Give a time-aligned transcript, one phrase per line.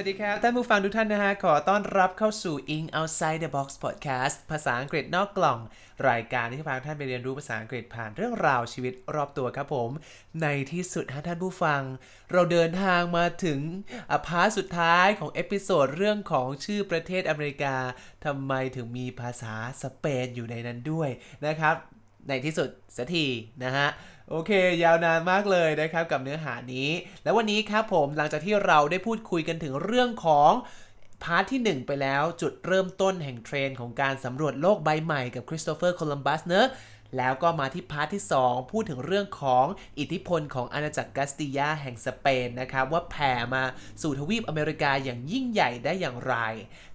[0.00, 5.58] วัสดีครับ ท่านผู้ฟังทุกท่านนะฮะ ขอต้อนรับเข้าสู่ In Outside the Box Podcast ภาษาอังกฤษนอกกล่อง
[6.08, 9.90] รายการที่พาท่านไปเรียนรู้ภาษาอังกฤษผ่านเรื่องราวชีวิตรอบตัวครับผม
[10.42, 11.82] ในที่สุดฮะท่านผู้ฟัง
[12.32, 13.60] เราเดินทางมาถึง
[14.12, 17.76] อะ part สุดท้ายของ episode เรื่องของชื่อประเทศอเมริกา
[18.24, 21.10] ทำไมถึงมีภาษาสเปนอยู่ในนั้นด้วย
[21.46, 21.74] นะครับ
[22.28, 23.26] ในที่สุดสักที
[23.64, 23.88] นะฮะ
[24.30, 24.50] โอเค
[24.84, 26.88] ยาวนานมากเลยนะครับกับเนื้อหานี้
[27.24, 30.52] แล้ววันนี้ครับผมหลังจากที่เราได้พูดคุยกันถึงเรื่องของ
[31.22, 36.66] part ที่ 1 ไปแล้วจุดเริ่มต้นแห่งเทรนของการสำรวจโลกใบใหม่กับคริสโตเฟอร์โคลัมบัสเนอะ
[37.16, 39.66] แล้วก็มาที่ part ที่ 2 พูดถึงเรื่องของ
[39.98, 43.62] อิทธิพลของอาณาจักรกัสติยาแห่งสเปนนะครับ ว่าแผ่มา
[44.02, 46.34] สู่ทวีปอเมริกาอย่างยิ่งใหญ่ได้อย่างไร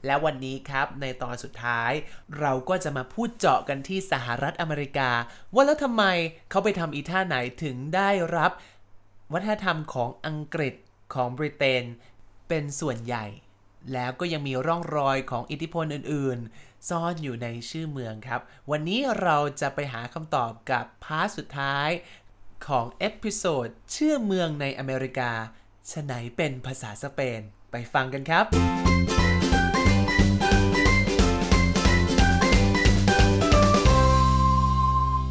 [0.05, 1.91] และวันนี้ครับในตอนสุดท้าย
[2.39, 5.09] เราก็จะมาพูดเจาะกันที่สหรัฐอเมริกา
[5.53, 6.03] ว่าแล้วทำไม
[6.49, 8.51] เขาไปทำอีท่าไหนถึงได้รับ
[9.33, 10.73] วัฒนธรรมของอังกฤษ
[11.13, 11.83] ของบริเตน
[12.47, 13.25] เป็นส่วนใหญ่
[13.93, 21.89] แล้วก็ยังมีร่องรอยของอิทธิพลอื่นๆ ซ่อนอยู่ในชื่อเมืองครับ วันนี้เราจะไปหาคำตอบกับ part สุดท้าย
[22.67, 25.31] ของ episode ชื่อเมืองในอเมริกา
[25.91, 28.45] ไฉนเป็นภาษาสเปน ไปฟังกันครับ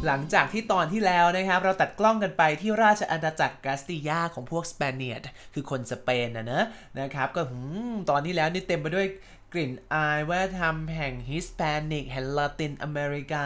[0.07, 5.21] หลังจากที่ตอนที่แล้วนะครับ เราตัดกล้องกันไปที่ราชอาณาจักรกาสติยาของพวก Spaniard
[5.53, 6.65] คือคนสเปนนะเนอะ
[6.99, 7.59] นะครับ ก็หื
[7.91, 9.07] มตอนที่แล้วนี่เต็มไปด้วย
[9.53, 13.45] กลิ่นอายวัฒนธรรมแห่ง Hispanic แห่งลาตินอเมริกา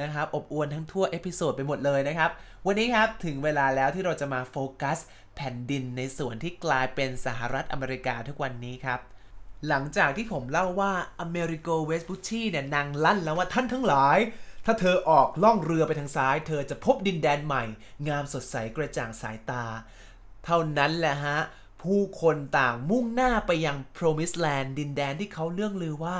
[0.00, 2.30] นะครับอบอวลทั้งทั่ว episode ไปหมดเลยนะครับ
[2.66, 4.98] วันนี้ครับถึงเวลาแล้วที่เราจะมาโฟกัส
[5.36, 9.00] แผ่นดินในส่วนที่กลายเป็นสหรัฐอเมริกาทุกวันนี้ครับ
[9.68, 14.18] หลังจากที่ผมเล่าว่าอเมริโกเวสบุชีเนี่ยนางลั่นแล้วว่าท่านทั้งหลาย
[14.66, 17.64] ถ้าเธอออกล่องเรือไปทางซ้าย เธอจะพบดินแดนใหม่
[18.08, 19.64] งามสดใสกระจ่างสายตา
[20.44, 21.38] เท่านั้นแหละฮะ
[21.82, 26.18] ผู้คนต่างมุ่งหน้าไปยัง Promised Land ดินแดนที่เขาเรื่องลือว่า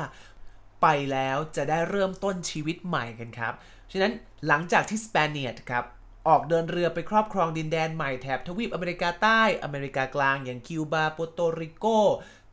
[0.83, 3.55] ไปแล้วจะได้เริ่มต้นชีวิตใหม่กันครับ
[3.93, 4.13] ฉะนั้น
[4.47, 5.85] หลังจากที่สเปเนียดครับ
[6.29, 11.87] ออกเดินเรือไปครอบครองดินแดนใหม่แถบทวีปอเมริกาใต้ อเมริกากลางอย่างคิวบาโปโตริโก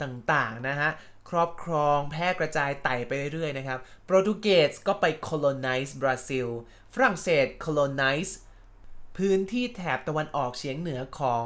[0.02, 0.92] ต่างๆนะฮะ
[1.30, 6.48] ครอบครองแพร่กระจายไต่ไปเรื่อยๆนะครับ โปรตุเกสก็ไป colonize บราซิล
[6.94, 8.32] ฝรั่งเศส colonize
[9.18, 11.46] พื้นที่แถบตะวันออกเฉียงเหนือของ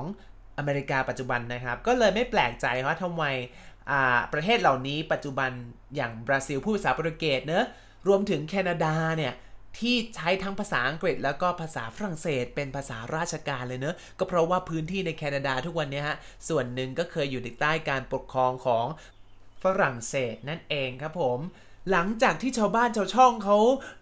[0.57, 3.23] อเมริกาปัจจุบันนะครับ ก็เลยไม่แปลกใจว่าทำไม
[4.33, 5.51] ประเทศเหล่านี้ปัจจุบัน
[5.95, 7.65] อย่างบราซิลพูดภาษาโปรตุเกสเนอะ
[8.07, 9.33] รวมถึงแคนาดาเนี่ย
[9.79, 16.17] ที่ใช้ทั้งภาษาอังกฤษแล้วก็ภาษาฝรั่งเศส เป็นภาษาราชการเลยเนอะก็เพราะว่าพื้นที่ในแคนาดาทุกวันนี้ฮะ
[16.49, 18.85] ส่วนหนึ่งก็เคยอยู่ในใต้การปกครองของ
[19.63, 21.39] ฝรั่งเศสนั่นเองครับผม
[21.91, 23.57] หลังจากที่ชาวบ้านชาวช่องเขา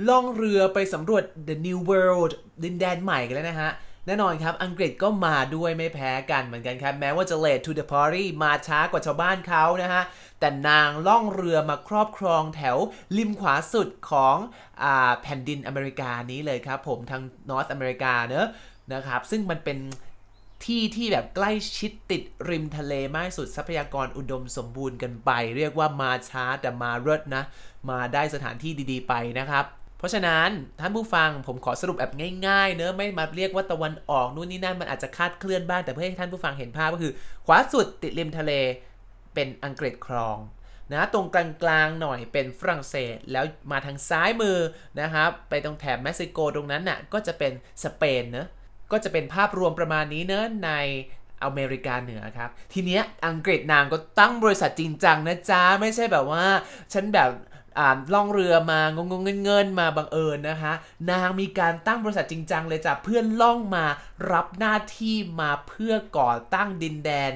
[0.09, 2.31] ล่องเรือไปสำรวจ the new world
[2.63, 3.71] ดินแดนใหม่กันแล้วนะฮะ
[4.05, 10.03] แน่นอนครับ อังกฤษก็มาด้วยไม่แพ้กันเหมือนกันครับ แม้ว่าจะ late to the party มาช้ากว่าชาวบ้านเขานะฮะ
[10.39, 12.77] แต่นางล่องเรือมาครอบครองแถว
[13.17, 14.37] ริมขวาสุดของ
[14.83, 14.85] อ
[15.21, 18.47] แผ่นดินอเมริกานี้เลยครับผมทางนอร์ t อเมริกาเนอะ
[18.93, 19.77] นะครับ ซึ่งมันเป็น
[20.65, 27.43] ที่ที่แบบใกล้ชิดติดริมทะเลมากสุดทรัพยากรอุดมสมบูรณ์กันไป เรียกว่ามาช้าแต่มาเลิศนะ
[27.89, 29.65] มาได้สถานที่ดีๆไปนะครับ
[29.99, 30.49] เพราะฉะนั้น
[30.79, 32.13] ท่านผู้ฟังผมขอสรุปแบบ
[32.47, 37.13] ง่ายๆ เนอะไม่มาเรียกว่าตะวันออกนู่นนี่นั่นมันอาจจะคาดเคลื่อนบ้างแต่เพื่อให้ท่านผู้ฟังเห็นภาพก็คือ
[37.45, 38.51] ขวาสุดติดริมทะเล
[39.33, 40.37] เป็นอังกฤษครอง
[40.93, 44.57] นะตรงกลางๆหน่อยเป็นฝรั่งเศส แล้วมาทางซ้ายมือ
[45.01, 47.51] นะครับไปตรงแถบเม็กซิโกตรงนั้นน่ะก็จะเป็น
[47.83, 48.47] สเปนเนอะ
[48.91, 50.71] ก็จะเป็นภาพรวมประมาณนี้เนอะใน
[51.43, 56.45] อเมริกาเหนือครับ ทีเนี้ยอังกฤษนางก็ตั้งบริษัทจริงจังนะจ๊ะ ไม่ใช่แบบว่า
[56.93, 57.29] ฉันแบบ
[58.13, 60.73] ล่องเรือมางงงเงินๆมาบังเอิญนะคะ
[61.11, 63.85] นางมีการตั้งบริษัทจริงจังเลยจ้ะเพื่อนล่องมา
[64.31, 67.31] รับหน้าที่มาเพื่อก่อตั้งดินแดน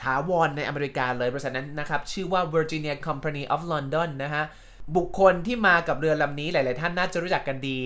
[0.00, 4.44] ถาวรในอเมริกาเลยบริษัทนั้นนะครับ ชื่อว่า Virginia Company of London นะฮะ
[4.96, 7.78] บุคคลที่มากับเรือลำนี้หลาย ๆ ท่านน่าจะรู้จักกันดี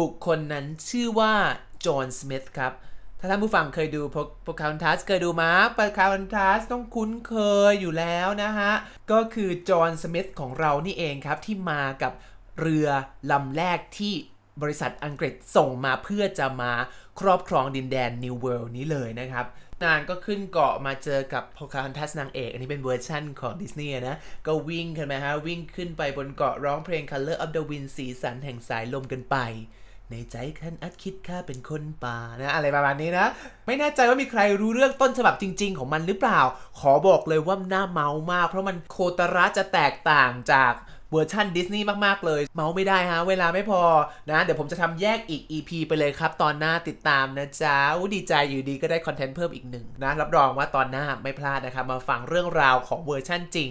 [0.00, 1.32] บุคคลนั้นชื่อว่า
[1.86, 2.72] จอห์นสมิธครับ
[3.20, 7.34] ถ้าท่านผู้ฟังเคยดูพวกโพคาฮอนทัสเคยดูมาโพคาฮอนทัสต้องคุ้นเค
[7.70, 8.72] ยอยู่แล้วนะฮะ
[9.12, 12.12] ก็คือจอห์นสมิธของเรานี่เองครับที่มากับ
[12.60, 12.88] เรือ
[13.30, 14.14] ลำแรกที่
[14.62, 16.72] บริษัทอังกฤษส่งมาเพื่อจะมา
[17.20, 19.46] ครอบครองดินแดน New World นี้เลยนะครับ
[19.84, 29.36] นางก็ขึ้นเกาะมาเจอกับโพคาฮอนทัสนางเอก อันนี้เป็นเวอร์ชั่นของดิสนีย์นะ ก็วิ่งกันไหมฮะ วิ่งขึ้นไปบนเกาะร้องเพลง Color of the Wind สีสันแห่งสายลมกันไป
[30.10, 33.26] ในใจท่านอาจคิดข้าเป็นคนป่านะอะไรประมาณนี้นะ
[33.66, 36.40] ไม่แน่ใจว่ามีใครรู้เรื่องต้นฉบับจริง ๆ ของมันหรือเปล่า
[36.80, 40.74] ขอบอกเลยว่าน่าเมาท์มาก เพราะมันโคตรจะแตกต่างจาก
[41.12, 43.82] เวอร์ชันดิสนีย์มาก ๆ เลย เมาท์ไม่ได้ฮะ เวลาไม่พอ
[44.30, 53.70] นะ เดี๋ยวผมจะทำแยกอีก EP ไปเลยครับ ตอนหน้าติดตามนะจ๊ะอู้ดีใจอยู่ดีก็ได้ content เพิ่มอีกหนึ่งนะ รับรองว่าตอนหน้าไม่พลาดนะครับ มาฟังเรื่องราวของเวอร์ชั่นจริง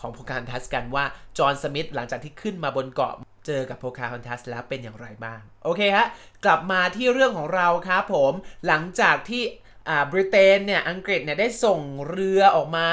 [0.00, 1.04] ของโพคาฮอนทัสกันว่า
[1.38, 3.14] จอห์นสมิธหลังจากที่ขึ้นมาบนเกาะ
[3.46, 6.06] เจอกับโพคาฮอนทัสแล้วเป็นอย่างไรบ้าง โอเคฮะ
[6.44, 8.32] กลับมาที่เรื่องของเราครับผม
[8.66, 9.42] หลังจากที่
[9.88, 12.88] อ่าบริเตนเนี่ย อังกฤษเนี่ยได้ส่งเรือออกมา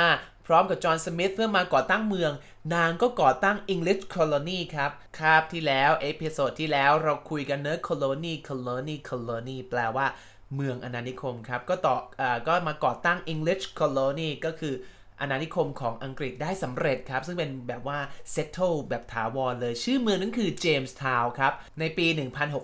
[0.45, 2.31] พร้อมกับจอห์นสมิธเพื่อมาก่อตั้งเมือง
[2.73, 10.07] นางก็ก่อตั้ง English Colony ครับครับที่แล้ว episode ที่แล้วเราคุยกันเนอะ Colony Colony Colony แปลว่า
[10.55, 14.73] เมืองอาณานิคมครับ ก็ต่ออาก็มาก่อตั้ง English Colony ก็คือ
[15.21, 17.99] อาณานิคมของอังกฤษได้สำเร็จครับ ซึ่งเป็นแบบว่า
[18.33, 22.05] settle แบบถาวรเลย ชื่อเมืองนั้นคือ Jamestown ครับ ในปี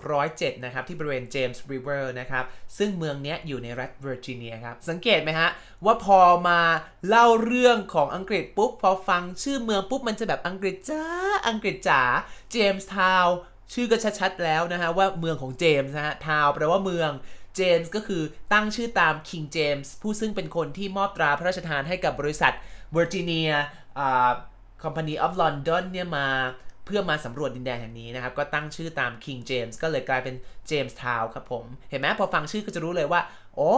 [0.03, 2.45] 1607 นะครับ ที่บริเวณ James River นะครับ
[2.77, 5.49] ซึ่งเมืองนี้อยู่ในรัฐเวอร์จิเนียครับ สังเกตไหมฮะ
[5.85, 6.59] ว่าพอมา
[7.07, 11.03] เล่าเรื่องของอังกฤษปุ๊บ พอฟังชื่อเมืองปุ๊บ มันจะแบบอังกฤษจ้า
[11.47, 12.01] อังกฤษจ๋า
[12.55, 13.29] Jamestown
[13.73, 17.11] ชื่อก็ชัดๆแล้วนะฮะว่าเมืองของเจมส์นะฮะทาวแปลว่าเมือง
[17.57, 18.23] เจมส์ก็คือ
[18.53, 22.53] ตั้งชื่อตาม King James ผู้ซึ่งเป็นคนที่มอบตราพระราชทานให้กับบริษัท
[22.93, 23.49] เวอร์จิเนีย
[23.99, 24.31] อ่า
[24.83, 26.27] Company of London เนี่ยมา
[26.85, 30.35] เพื่อมาสำรวจดินแดนแห่งนี้นะครับ ก็ตั้งชื่อตาม King James ก็เลยกลายเป็น
[30.69, 33.21] James Town ครับผม เห็นไหมพอฟังชื่อก็จะรู้เลยว่า
[33.59, 33.69] อ๋อ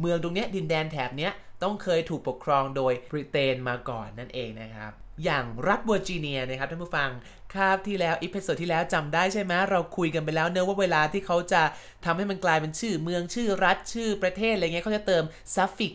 [0.00, 1.32] เมืองตรงเนี้ยดินแดนแถบเนี้ย
[1.62, 4.92] ต้องเคยถูกปกครองโดยบริเตนมาก่อนนั่นเองนะครับ
[5.24, 7.10] อย่างรัฐเวอร์จิเนียนะครับท่านผู้ฟัง
[7.54, 11.62] คาบที่แล้ว episode ที่แล้วจำได้ใช่ไหมเราคุยกันไปแล้วเนอะว่าเวลาที่เขาจะ
[12.04, 15.24] ทำให้มันกลายเป็นชื่อเมืองชื่อรัฐชื่อประเทศอะไรเงี้ยเขาจะเติม
[15.54, 15.92] suffix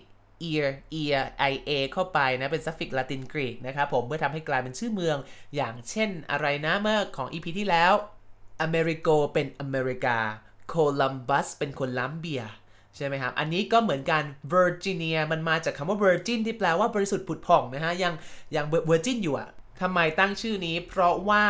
[0.49, 0.67] ear
[1.01, 1.21] ear
[1.51, 5.17] i a เข้าไปนะ เป็น suffix ลาตินกรีกนะครับผมเพื่อทำให้กลายเป็นชื่อเมือง
[5.55, 7.93] อย่างเช่นอะไรนะเมื่อของ EP ที่แล้ว
[8.61, 10.17] อเมริโกเป็นอเมริกา
[10.69, 12.43] โคลัมบัสเป็นโคลัมเบีย
[12.95, 14.23] ใช่ไหมครับ อันนี้ก็เหมือนกัน
[14.53, 18.13] Virginia มันมาจากคำว่า Virgin ที่แปลว่าบริสุทธิ์ผุดผ่องนะฮะ ยัง
[18.55, 19.49] ยัง Virgin อยู่อะ
[19.81, 21.43] ทำไมตั้งชื่อนี้ เพราะว่า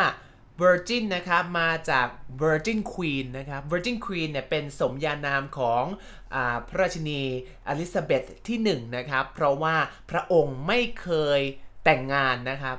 [0.62, 2.08] Virgin นะครับมาจาก
[2.42, 5.84] Virgin Queen นะครับ Virgin Queen เนี่ยเป็นสมญานามของ
[6.36, 6.38] อ
[6.68, 7.22] พระราชินี
[7.68, 9.76] อลิซาเบธที่1นะครับ เพราะว่า
[10.12, 11.40] พระองค์ไม่เคย
[11.84, 12.78] แต่งงานนะครับ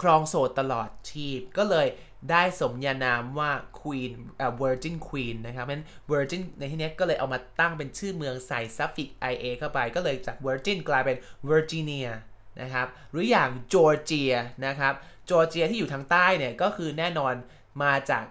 [0.00, 1.86] ครองโสดตลอดชีพก็เลย
[2.30, 3.50] ได้สมญานามว่า
[3.80, 11.16] Queen อ่อ Virgin Queen นะครับเพราะฉะนั้น Virgin ในที่นี้ก็เลยเอามาตั้งเป็นชื่อเมืองใส่ suffix ia เข้าไป ก็เลยจาก Virgin กลายเป็น
[11.50, 12.08] Virginia
[12.62, 14.32] นะครับหรืออย่างจอร์เจีย
[14.66, 14.94] นะครับ
[15.30, 17.34] จอร์เจียที่อยู่ทางใต้เนี่ยก็คือแน่นอน
[17.82, 18.24] มาจาก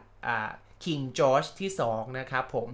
[0.84, 2.70] King George ที่ 2 นะครับผม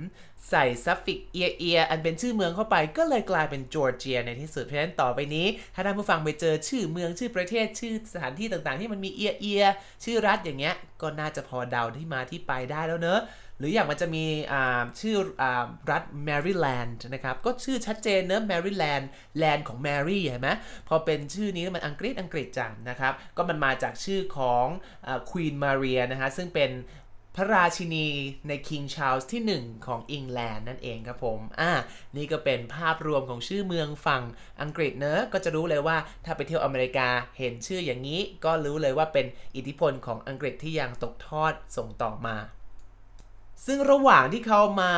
[0.50, 9.64] ใส่ suffix ia ia อันเป็นชื่อเมืองเข้าไปก็เลยกลายเป็นจอร์เจียในที่สุดเพราะฉะนั้นต่อไปนี้ ถ้าท่านผู้ฟังไปเจอชื่อเมืองชื่อประเทศชื่อสถานที่ต่างๆ ที่มันมี ia ia
[10.04, 13.22] ชื่อรัฐอย่างเงี้ยก็น่าจะพอเดาที่มาที่ไปได้แล้วเนอะ
[13.58, 19.10] หรืออย่างมันจะมีอ่าชื่ออารัฐแมริแลนด์นะครับ ก็ชื่อชัดเจนเนอะแมริแลนด์
[19.40, 20.50] แลนด์ของแมรี่เห็นไหม
[20.88, 24.66] พอเป็นชื่อนี้มันอังกฤษอังกฤษจังนะครับ ก็มันมาจากชื่อของ
[25.30, 26.72] ควีนมาเรียนะฮะซึ่งเป็น
[27.36, 28.08] พระราชินี
[28.48, 31.72] ในคิงชา r ลส์ที่ 1 ของอังกฤษนั่นเองครับผม อ่า
[32.16, 34.24] นี่ก็เป็นภาพรวมของชื่อเมืองฝั่ง
[34.62, 37.08] อังกฤษเนอะก็จะรู้เลยว่าถ้าไปเที่ยวอเมริกา
[37.38, 39.26] เห็นชื่ออย่างนี้ ก็รู้เลยว่าเป็น
[39.56, 42.38] อิทธิพลของอังกฤษที่ยังตกทอดส่งต่อมา
[43.66, 44.94] ซึ่งระหว่างที่เขามา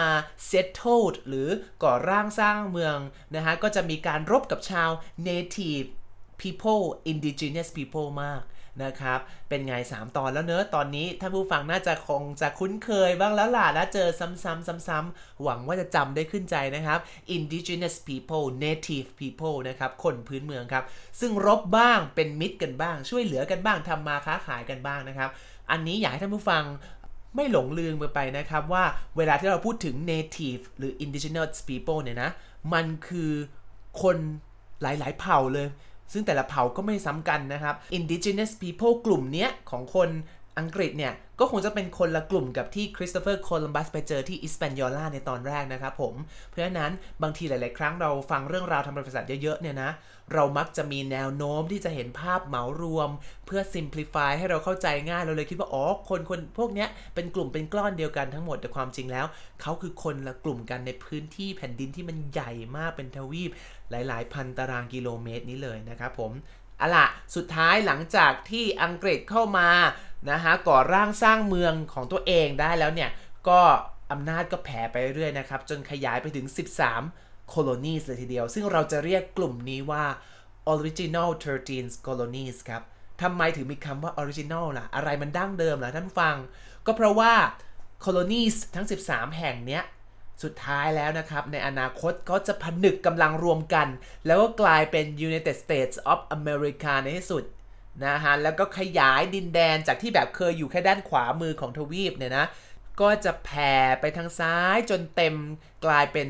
[0.49, 1.49] settled หรือ
[1.83, 2.97] ก่อร่างสร้างเมือง
[3.35, 4.89] นะฮะ ก็จะมีการรบกับชาว
[5.27, 5.87] native
[6.41, 8.41] people indigenous people มาก
[8.83, 16.99] นะครับ เป็นไง 3 ตอนแล้วเนอะตอนนี้ท่านผู้ฟังน่าจะคงจะคุ้นเคยบ้างแล้วล่ะนะเจอซ้ำๆซ้ำๆหวังว่าจะจำได้ขึ้นใจนะครับ
[17.35, 20.83] indigenous people native people นะครับ คนพื้นเมืองครับ
[21.19, 25.29] ซึ่งรบบ้างเป็นมิตรกันบ้าง ช่วยเหลือกันบ้างทำมาค้าขายกันบ้างนะครับ
[25.71, 26.63] อันนี้อยากให้ท่านผู้ฟัง
[27.35, 28.83] ไม่หลงลืมไปนะครับว่า
[29.17, 32.29] เวลาที่เราพูดถึง native หรือ indigenous people เนี่ยนะ
[32.73, 33.31] มันคือ
[34.01, 34.17] คน
[34.81, 35.67] หลาย ๆ เผ่าเลย
[36.13, 40.09] ซึ่งแต่ละเผ่าก็ไม่ซ้ำกันนะครับ indigenous people กลุ่มเนี้ยของคน
[40.59, 46.13] อังกฤษเนี่ยก็คงจะเป็นคนละกลุ่มกับที่คริสโตเฟอร์โคลัมบัสไปเจอที่อิสเปนยอลาในตอนแรกนะครับผม
[46.49, 46.91] เพราะฉะนั้น
[47.23, 49.91] บางทีหลาย ๆ ครั้งเราฟังเรื่องราวทางประวัติศาสตร์เยอะ ๆ เนี่ยนะ
[50.33, 53.09] เรามักจะมีแนวโน้มที่จะเห็นภาพเหมารวม
[53.45, 59.25] เพื่อ simplify ให้เราเข้าใจง่าย เราเลยคิดว่า อ๋อ คนคนพวกเนี้ยเป็นกลุ่มเป็นกล้อนเดียวกันทั้งหมดแต่ความจริงแล้ว
[59.61, 63.51] เขาคือคนละกลุ่มกันในพื้นที่แผ่นดินที่มันใหญ่มากเป็นทวีป
[64.07, 66.31] หลายๆ พันตารางกิโลเมตรนี้เลยนะครับผม
[66.81, 69.69] อาล่ะสุดท้ายหลังจากที่อังกฤษเข้ามา
[70.31, 73.09] นะฮะก่อร่างสร้างเมืองของตัวเองได้แล้วเนี่ย
[73.47, 73.61] ก็
[74.11, 76.45] อำนาจก็แผ่ไปเรื่อยนะครับ จนขยายไปถึง
[76.99, 80.03] 13 colonies เลยทีเดียว ซึ่งเราจะเรียกกลุ่มนี้ว่า
[80.73, 81.29] original
[81.69, 82.81] 13 colonies ครับ
[83.21, 86.35] ทำไมถึงมีคำว่า original ล่ะ อะไรมันดั้งเดิมล่ะท่านผู้ฟัง
[86.85, 87.33] ก็เพราะว่า
[88.05, 89.83] colonies ทั้ง 13 แห่งเนี้ย
[90.43, 93.87] สุดท้ายแล้วนะครับในอนาคตก็จะผนึกกำลังรวมกัน
[94.25, 97.43] แล้วก็กลายเป็น United States of America ในที่สุด
[98.05, 102.45] นะฮะแล้วก็ขยายดินแดนจากที่แบบเคยอยู่แค่ด้านขวามือของทวีปเนี่ยนะ
[103.01, 105.35] ก็จะแผ่ไปทางซ้ายจนเต็ม
[105.85, 106.27] กลายเป็น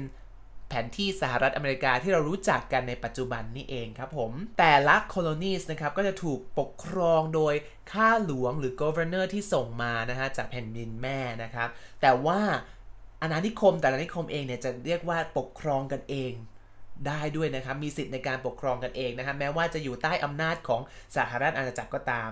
[0.69, 7.53] แผนที่สหรัฐอเมริกาที่เรารู้จักกันในปัจจุบันนี่เองครับผม แต่ละ colonies นะครับก็จะถูกปกครองโดย
[7.91, 11.69] ข้าหลวงหรือ governor ที่ส่งมานะฮะจากแผ่นดินแม่นะครับ
[12.01, 12.39] แต่ว่า
[13.23, 16.31] อาณานิคมแต่ละนิคมเองเนี่ยจะเรียกว่าปกครองกันเอง
[17.07, 20.81] ได้ด้วยนะครับ มีสิทธิ์ในการปกครองกันเองนะครับ แม้ว่าจะอยู่ใต้อำนาจของ
[21.17, 22.29] สหรัฐอาณาจักรก็ตาม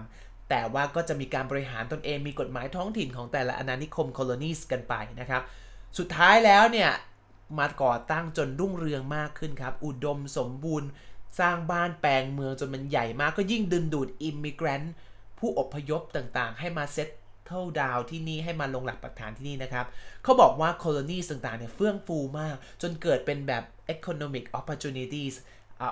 [0.49, 5.41] แต่ว่าก็จะมีการบริหารตนเอง มีกฎหมายท้องถิ่นของแต่ละอาณานิคม colonies กันไปนะครับ
[5.97, 6.89] สุดท้ายแล้วเนี่ย
[7.59, 10.89] มาก่อตั้งจนรุ่งเรืองมากขึ้นครับ อุดมสมบูรณ์
[11.39, 14.93] สร้างบ้านแปลงเมืองจนมันใหญ่มาก ก็ยิ่งดึงดูด immigrant
[15.39, 19.85] ผู้อพยพต่างๆ ให้มา settle down ที่นี่ให้มาลงหลักปักฐานที่นี่นะครับ
[20.23, 23.63] เขาบอกว่า colonies ต่างๆเนี่ยเฟื่องฟูมาก จนเกิดเป็นแบบ
[23.95, 25.35] economic opportunities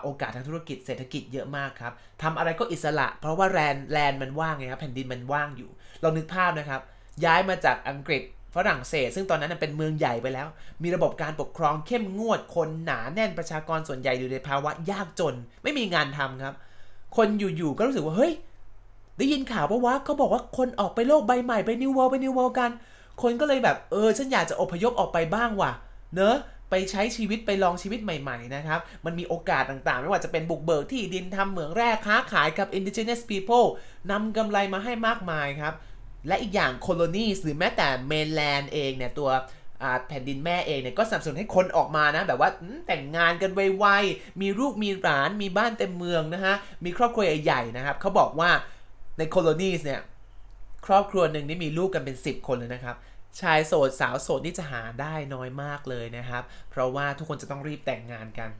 [0.03, 5.69] โอกาสทางธุรกิจเศรษฐกิจเยอะมากครับทำอะไรก็อิสระ เพราะว่า land land มันว่างไงครับแผ่นดินมันว่างอยู่
[6.03, 6.81] ลองนึกภาพนะครับ
[7.25, 8.23] ย้ายมาจากอังกฤษ
[8.55, 10.47] ฝรั่งเศส ซึ่งตอนนั้นเป็นเมืองใหญ่ไปแล้ว
[10.83, 16.55] มีระบบการปกครองเข้มงวดคนหนาแน่นประชากรส่วนใหญ่อยู่ในภาวะยากจน ไม่มีงานทำครับ
[17.17, 18.33] คนอยู่ๆก็รู้สึกว่าเฮ้ย
[19.19, 22.71] ได้ยินข่าวว่าว่าเขาบอกว่าคนออกไปโลกใบใหม่ไป New World ไป New World กัน
[23.21, 25.71] คนก็เลยแบบเออฉันอยากจะอพยพออกไปบ้างว่ะ
[26.15, 26.35] เนอะ
[26.69, 33.67] ไปใช้ชีวิตไปลองชีวิตใหม่ๆนะครับ มันมีโอกาสต่างๆ ไม่ว่าจะเป็นบุกเบิกที่ดินทำเหมืองแร่ค้าขายกับ indigenous people
[34.11, 35.73] นำกำไรมาให้มากมายครับ
[36.27, 39.29] และอีกอย่าง colonies หรือแม้แต่ mainland เองเนี่ยตัว
[40.07, 42.49] แผ่นดินแม่เองเนี่ยก็สนับสนุนให้คนออกมานะ แบบว่า
[42.87, 48.49] แต่งงานกันไวๆมีลูกมีหลานมีบ้านเต็มเมืองนะฮะ มีครอบครัวใหญ่ๆนะครับเขาบอกว่า
[49.19, 50.01] ใน colonies เนี่ย
[50.85, 52.95] ครอบครัวหนึ่งนี่มีลูกกันเป็น 10 คนเลยนะครับ
[53.39, 58.51] ชายโสดสาวโสดนี่จะหาได้น้อยมากเลยนะครับ เพราะว่าทุกคนจะต้องรีบแต่งงานกัน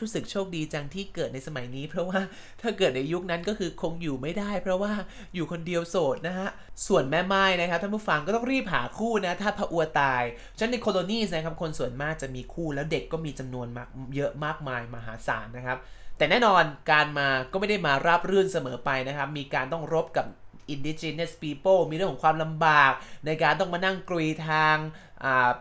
[0.00, 2.20] รู้สึกโชคดีจังที่เกิดในสมัยนี้ เพราะว่า
[2.60, 4.92] ถ้าเกิดในยุคนั้นก็คือคงอยู่ไม่ได้ เพราะว่า
[5.34, 6.48] อยู่คนเดียวโสดนะฮะ
[6.86, 10.22] ส่วนแม่ไม้นะครับท่านผู้ฟังก็ต้องรีบหาคู่นะ ถ้าพระอวตาย
[10.56, 15.78] ฉะนั้นในโคโลนีนะครับคนส่วนมากจะมีคู่แล้วเด็กก็มีจำนวนมากเยอะมากมายมหาศาลนะครับ
[16.20, 20.26] แต่แน่นอนการมาก็ไม่ได้มาราบรื่นเสมอไปนะครับ มีการต้องรบกับ
[20.74, 22.92] indigenous people มีเรื่องของความลำบาก
[23.26, 24.76] ในการต้องมานั่งกรีทาง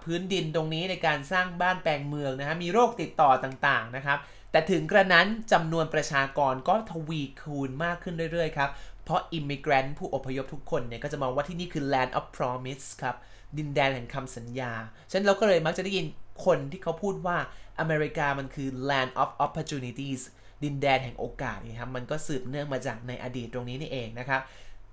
[0.03, 4.19] พื้นดินตรงนี้ในการสร้างบ้านแปลงเมืองนะฮะมีโรคติดต่อต่างๆนะครับ
[4.51, 8.69] แต่ถึงกระนั้นจำนวนประชากรก็ทวีคูณมากขึ้นเรื่อยๆครับ
[9.05, 13.15] เพราะอิมิเกรนต์ผู้อพยพทุกคนเนี่ยก็จะมองว่าที่นี่คือ land of promise ครับ
[13.57, 14.71] ดินแดนแห่งคำสัญญา
[15.09, 16.05] ฉะนั้นเราก็เลยมักจะได้ยิน
[16.45, 17.37] คนที่เขาพูดว่า
[17.79, 20.21] อเมริกามันคือ land of opportunities
[20.63, 24.41] ดินแดนแห่งโอกาสนะครับมันก็สืบเนื่องมาจากในอดีตตรงนี้นี่เองนะครับ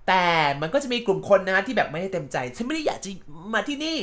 [0.09, 0.27] แต่
[0.61, 3.11] มันก็จะมีกลุ่มคนนะที่แบบไม่ได้เต็มใจฉันไม่ได้อยากจะ
[3.55, 3.97] มาที่นี่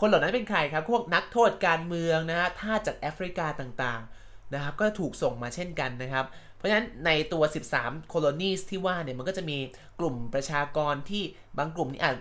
[0.00, 6.26] คนเหล่านั้นเป็นใครครับ พวกนักโทษการเมืองนะฮะท่าจากแอฟริกาต่างๆนะครับก็ถูกส่งมาเช่นกันนะครับ
[6.62, 7.42] ราะฉะนั้นในตัว
[7.78, 9.58] 13 colonies ที่ว่าเนี่ยมันก็จะมี
[10.00, 11.22] กลุ่มประชากรที่
[11.58, 12.16] บางกลุ่มนี้อาจ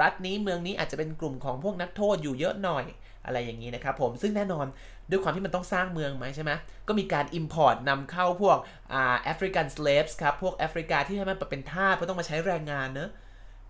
[0.00, 2.84] รัฐนี้เมืองนี้อาจจะเป็นกลุ่มของพวกนักโทษอยู่เยอะหน่อย
[3.24, 4.66] อะไรอย่างนี้นะครับผมซึ่งแน่นอน
[5.10, 6.52] ด้วยความที่มันต้องสร้างเมืองไหมใช่ไหม
[6.88, 8.58] ก็มีการ Import นำเข้าพวก
[8.92, 13.10] อ่า African slaves ครับ พวกแอฟริกาที่ให้มันเป็นทาสเพราะต้องมาใช้แรงงานเนอะ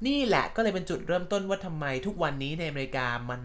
[0.06, 3.42] นี่แหละก็เลยเป็นจุดเริ่มต้นว่าทำไมทุกวันนี้ในอเมริกามัน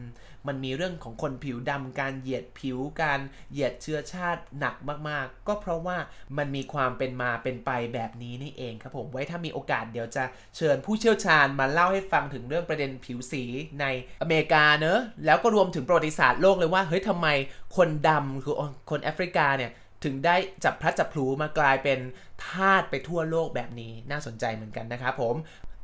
[0.48, 3.20] มันมีเรื่องของคนผิวดำการเหยียดผิวการ
[3.52, 4.76] เหยียดเชื้อชาติหนัก
[5.10, 5.98] มากๆ ก็เพราะว่า
[6.38, 10.24] มันมีความเป็นมาเป็นไปแบบนี้นี่เองครับผมไว้ถ้ามีโอกาสเดี๋ยวจะ
[10.58, 13.44] เชิญผู้เชี่ยวชาญมาเล่าให้ฟังถึงเรื่องประเด็นผิวสี
[13.82, 13.86] ใน
[14.22, 17.28] อเมริกาเนอะแล้วก็รวมถึงประวัติศาสตร์โลกเลยว่าเฮ้ยทำไม
[17.76, 18.56] คนดำคือ
[18.90, 19.72] คนแอฟริกาเนี่ย
[20.04, 22.00] ถึงได้จับพลัดจับผลูมากลายเป็น
[22.46, 25.36] ทาสไปทั่วโลกแบบนี้น่าสนใจเหมือนกันนะครับผม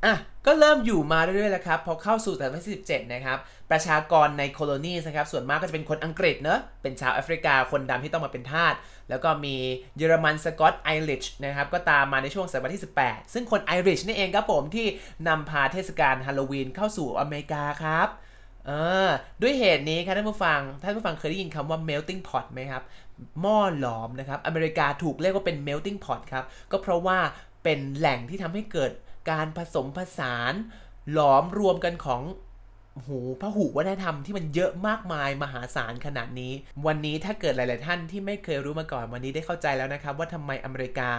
[0.06, 0.16] อะ
[0.46, 3.38] ก็เริ่มอยู่มาเรื่อยๆแล้วครับพอเข้าสู่ศตวรรษที่17 นะครับ
[3.72, 8.74] ประชากรใน colony นะครับ ส่วนมากก็จะเป็นคนอังกฤษเนอะเป็นชาวแอฟริกาคนดำที่ต้องมาเป็นทาส
[9.10, 9.56] แล้วก็มี
[9.98, 14.88] เยอรมันสกอตไอริชนะครับ ก็ตามมาในช่วงศตวรรษที่ 18 ซึ่งคนไอริชนี่เองครับผมที่
[15.28, 18.08] นำพาเทศกาลฮาโลวีนเข้าสู่อเมริกาครับ
[18.68, 18.72] เอ
[19.08, 19.10] อ
[19.42, 22.84] ด้วยเหตุนี้ครับท่านผู้ฟัง ท่านผู้ฟังเคยได้ยินคำว่า melting pot ไหมครับ
[23.42, 27.18] หม้อหลอมนะครับ อเมริกาถูกเรียกว่าเป็น melting pot ครับ ก็เพราะว่า
[27.64, 28.92] เป็นแหล่งที่ทำให้เกิด
[29.30, 30.54] การผสมผสาน
[31.12, 32.24] หลอมรวมกันของ
[33.08, 36.54] หูพระหูวัฒนธรรมที่มันเยอะมากมายมหาศาลขนาดนี้
[36.86, 41.10] วันนี้ถ้าเกิดหลาย ๆ ท่านที่ไม่เคยรู้มาก่อนวันนี้ได้เข้าใจแล้วนะครับ ว่าทำไมอเมริกา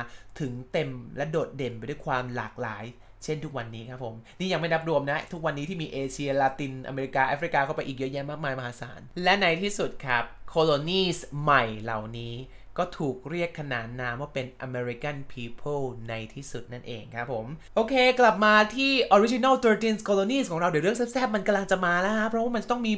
[0.41, 2.85] ถึงเต็มและโดดเด่นไปด้วยความหลากหลาย
[3.25, 12.35] เช่นทุกวันนี้ครับผมนี่ยังไม่นับรวมนะ ทุกวันนี้ที่มีเอเชียลาตินอเมริกาแอฟริกาเข้าไปอีกเยอะแยะมากมายมหาศาลและในที่สุดครับโคโลนีสใหม่เหล่านี้
[12.81, 17.47] ก็ถูกเรียกขนานนามว่าเป็น American People ในที่สุดนั่นเองครับผม
[17.77, 22.93] โอเคกลับมาที่ Original 13 Colonies ของเราเดี๋ยวเรื่องแซ่บๆมันกำลังจะมาแล้วฮะเพราะว่ามันต้องมี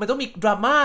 [0.00, 0.78] มันต้องมีดราม่า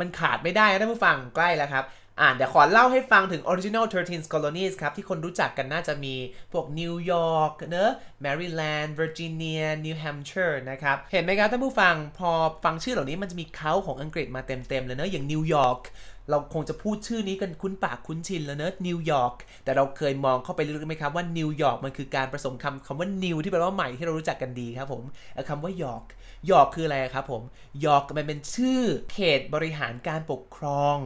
[0.00, 1.86] มันขาดไม่ได้นะท่านผู้ฟังใกล้แล้วครับ
[2.20, 6.14] อ่าเดี๋ยวขอเล่าให้ฟังถึง Original 13 Colonies ครับ ที่คนรู้จักกันน่าจะมี
[6.52, 12.30] พวกนิวยอร์กเนอะแมริแลนด์เวอร์จิเนียนิวแฮมป์เชอร์นะครับ เห็นไหมครับท่านผู้ฟัง พอ
[12.64, 15.78] ฟังชื่อเหล่านี้มันจะมีเค้าของอังกฤษมาเต็มๆเลยเนอะอย่างนิวยอร์ก
[16.30, 25.02] เราคงจะพูดชื่อนี้กันคุ้นปากคุ้นชินแล้วเนอะนิวยอร์กแต่เราเคยมองเข้าไปลึกไหมครับว่านิวยอร์กมันคือการผสมคำคำว่า new ที่แปลว่าใหม่ที่เรารู้จักกันดีครับผม
[25.48, 26.04] คำว่ายอร์ก
[26.50, 27.42] ยอร์กคืออะไรครับผม
[27.84, 28.80] ยอร์กมันเป็นชื่อ
[29.12, 30.96] เขตบริหารการปกครอง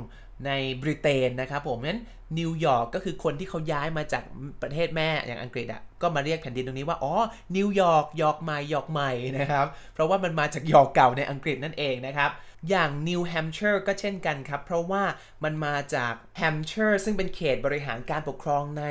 [0.47, 2.01] ในบริเตนนะครับผมนั้น
[2.39, 4.23] นิวยอร์กก็คือคนที่เขาย้ายมาจาก
[4.63, 7.15] ประเทศแม่อย่างอังกฤษอะก็มาเรียกแผ่นดินตรงนี้ว่า อ๋อ
[7.57, 12.31] นิวยอร์กยอร์กใหม่ยอร์กใหม่นะครับ เพราะว่ามันมาจากยอร์กเก่าในอังกฤษนั่นเองนะครับ
[12.71, 15.05] อย่างนิวแฮมป์เชอร์ก็เช่นกันครับ เพราะว่า
[15.45, 18.85] มันมาจากแฮมป์เชอร์ซึ่งเป็นเขตบริหารการปกครองใน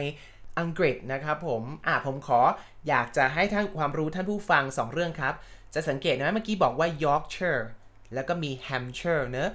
[0.60, 2.40] อังกฤษนะครับผม อ่าผมขอ
[2.88, 5.34] อยากจะให้ท่านความรู้ท่านผู้ฟัง 2 เรื่องครับ
[5.74, 7.68] จะสังเกตนะเมื่อกี้บอกว่ายอร์กเชอร์
[8.14, 9.52] แล้วก็มีแฮมป์เชอร์เนอะ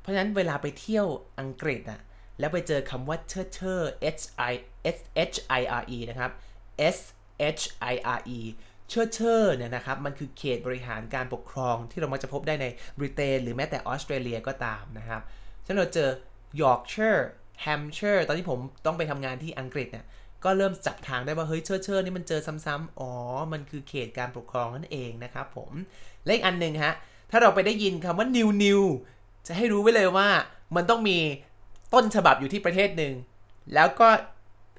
[0.00, 1.06] เพราะฉะนั้นเวลาไปเที่ยว
[1.40, 2.00] อังกฤษอะ
[2.38, 4.52] แล้วไปเจอคำว่าเชอร์เชอร์ h i
[4.96, 4.98] s
[5.34, 6.30] h i r e นะครับ
[6.96, 6.98] s
[7.60, 8.40] h i r e
[8.88, 12.66] เชอร์เชอร์เนี่ยนะครับมันคือเขตบริหารการปกครองที่เรามักจะพบได้ใน
[12.98, 15.22] บริเตนหรือแม้แต่ออสเตรเลียก็ตามนะครับ
[15.66, 16.08] ฉะนั้นเราเจอ
[16.62, 17.28] ยอร์กเชอร์
[17.62, 20.04] แฮมเชอร์ตอนที่ผมต้องไปทำงานที่อังกฤษเนี่ย
[20.44, 23.12] ก็เริ่มจับทางได้ว่าเฮ้ย shire shire นี่มันเจอซ้ำๆอ๋อ
[23.52, 25.70] มันคือเขตการปกครองนั่นเองนะครับผม
[26.24, 26.94] และอีกอันหนึ่งฮะ
[27.30, 28.82] ถ้าเราไปได้ยินคำว่า new new
[29.46, 30.28] จะให้รู้ไว้เลยว่า
[30.76, 31.18] มันต้องมี
[31.94, 33.14] ต้นฉบับอยู่ที่ประเทศหนึ่ง
[33.74, 34.08] แล้วก็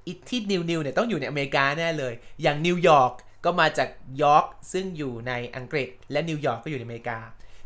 [0.07, 3.13] อีที่ new new เนี่ยต้องอยู่ในอเมริกาแน่เลย อย่างนิวยอร์ก
[3.47, 3.89] ก็มาจาก
[4.21, 7.19] ยอร์กซึ่งอยู่ในอังกฤษ และนิวยอร์กก็อยู่ในอเมริกา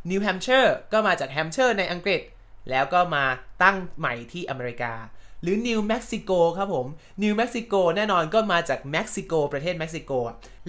[0.09, 2.21] นิวแฮมเชอร์ก็มาจากแฮมเชอร์ในอังกฤษ
[2.69, 3.25] แล้วก็มา
[3.63, 4.93] ตั้งใหม่ที่อเมริกา
[5.43, 6.87] หรือนิวเม็กซิโกครับผม
[7.23, 10.11] นิวเม็กซิโกแน่นอนก็มาจากเม็กซิโกประเทศเม็กซิโก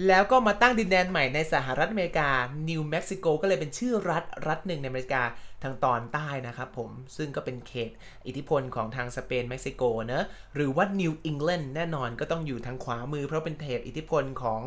[0.07, 2.29] แล้วก็มาตั้งดินแดนใหม่ในสหรัฐอเมริกา
[2.69, 5.23] นิวเม็กซิโกก็เลยเป็นชื่อรัฐรัฐหนึ่งในอเมริกา
[5.63, 7.91] ทางตอนใต้นะครับผม ซึ่งก็เป็นเขต
[8.27, 10.25] อิทธิพลของทางสเปนเม็กซิโกเนะ
[10.55, 14.61] หรือว่านิวอิงแลนด์แน่นอนก็ต้องอยู่ทางขวามือเพราะเป็นเขตอิทธิพลของ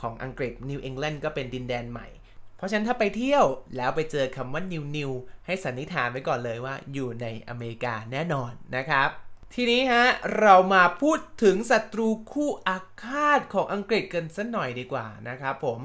[0.00, 2.08] ของอังกฤษนิวอิงแลนด์ก็เป็นดินแดนใหม่
[2.56, 3.44] เพราะฉะนั้นถ้าไปเที่ยว
[3.76, 5.10] แล้วไปเจอคำว่า new new
[5.46, 9.08] ให้สันนิษฐานไว้ก่อนเลยว่าอยู่ในอเมริกาแน่นอนนะครับ
[9.54, 10.04] ทีนี้ฮะ
[10.40, 15.80] เรามาพูดถึงศัตรูคู่อาฆาตของอังกฤษกันสักหน่อยดีกว่านะครับผม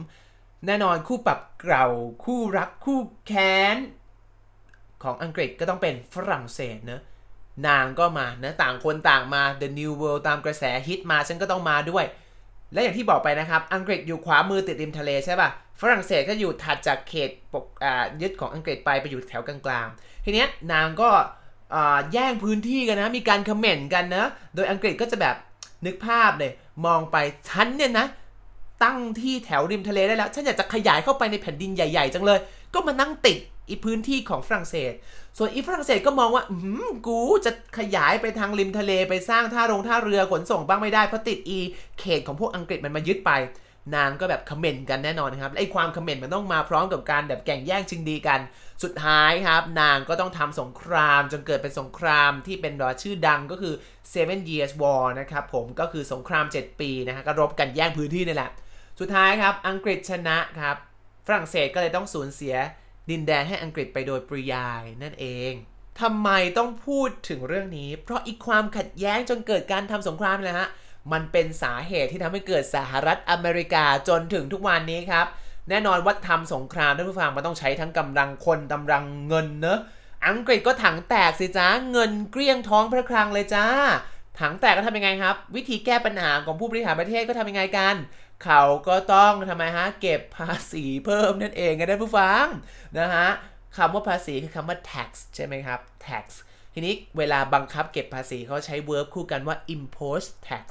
[0.65, 1.87] แน่นอนคู่ปรับเก่า
[2.23, 3.77] คู่รักคู่แค้น
[5.03, 7.01] ของอังกฤษก็ต้องเป็นฝรั่งเศสเนะ
[7.67, 12.05] นางก็มานะต่างคนต่างมา The New World ตามกระแสฮิตมาฉันก็ต้องมาด้วย
[12.73, 15.49] และอย่างที่บอกไปนะครับ อังกฤษอยู่ขวามือติดริมทะเลใช่ป่ะ
[15.81, 17.65] ฝรั่งเศสก็อยู่ถัดจากเขตปก
[18.21, 21.09] ยึดของอังกฤษไปไปอยู่แถวกลางๆ ทีเนี้ยนางก็
[22.13, 25.35] แย่งพื้นที่กันนะ มีการคอมเมนต์กันนะ โดยอังกฤษก็จะแบบ
[25.85, 26.51] นึกภาพเลย
[26.85, 27.17] มองไป
[27.49, 28.07] ฉันเนี่ยนะ
[28.83, 32.39] ตั้งที่แถวริมทะเลได้แล้ว ฉันอยากจะขยายเข้าไปในแผ่นดินใหญ่ ๆ จังเลย
[32.73, 33.37] ก็มานั่งติด
[33.69, 34.93] อีพื้นที่ของฝรั่งเศส
[35.37, 36.55] ส่วนอีฝรั่งเศสก็มองว่า อื
[36.87, 41.59] มกูจะขยายไปทางริมทะเลไปสร้างท่าโรงท่าเรือขนส่งบ้างไม่ได้เพราะติดอี
[41.99, 43.31] เขตของพวกอังกฤษมันมายึดไป
[43.95, 48.39] นางก็แบบคอมเมนต์กันแน่นอนครับไอ้ความคอมเมนต์มันต้องมาพร้อมกับการแบบแข่งแย่งชิงดีกัน
[48.83, 53.73] สุดท้ายครับ นางก็ต้องทำสงครามจนเกิดเป็นสงครามที่เป็นรอชื่อดังก็คือ
[54.13, 58.51] Seven Years War นะครับผมก็คือสงคราม 7 ปีนะฮะก็รบกันแย่งพื้นที่นี่แหละ
[58.99, 60.77] สุดท้ายครับอังกฤษชนะครับ
[61.27, 62.55] ฝรั่งเศสก็เลยต้องสูญเสีย
[63.09, 65.53] ดินแดนให้อังกฤษไปโดยปริยายนั่นเอง
[66.01, 70.69] ทำไมต้องพูดถึงเรื่องนี้ เพราะอีกความขัดแย้งจนเกิดการทำสงครามเลยฮะ
[71.11, 75.25] มันเป็นสาเหตุที่ทำให้เกิดสหรัฐอเมริกาจนถึงทุกวันนี้ครับ
[75.69, 79.79] แน่นอนว่าทำสงครามท่านผู้ฟังมันต้องใช้ทั้งกำลังคนกำลังเงินเนอะ
[80.27, 83.65] อังกฤษก็ถังแตกสิจ้า เงินเกลี้ยงท้องพระคลังเลยจ้า
[84.39, 87.95] ถังแตกก็ทำยังไงครับ วิธีแก้ปัญหาของผู้บริหารประเทศก็ทำยังไงกัน
[88.43, 92.45] เขาก็ต้องทำไมฮะเก็บภาษีเพิ่มนั่นเองนะท่านผู้ฟัง
[92.99, 93.27] นะฮะ
[93.77, 96.25] คำว่าภาษีคือคำว่า tax ใช่ไหมครับ tax
[96.73, 100.65] ทีนี้เวลาบังคับเก็บภาษีเขาใช้ verb คู่กันว่า impose tax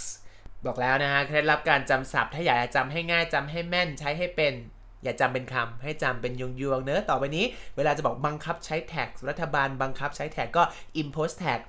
[0.67, 4.55] บอกแล้วนะฮะเคล็ดลับการจำศัพท์ ถ้าอยากจะจำให้ง่ายจำให้แม่นใช้ให้เป็น
[5.03, 7.45] อย่าจำเป็นคำให้จำเป็นยวงๆเนอะต่อไปนี้
[7.77, 10.63] เวลาจะบอกบังคับใช้ tax รัฐบาลบังคับใช้ tax ก็
[11.01, 11.61] impose tax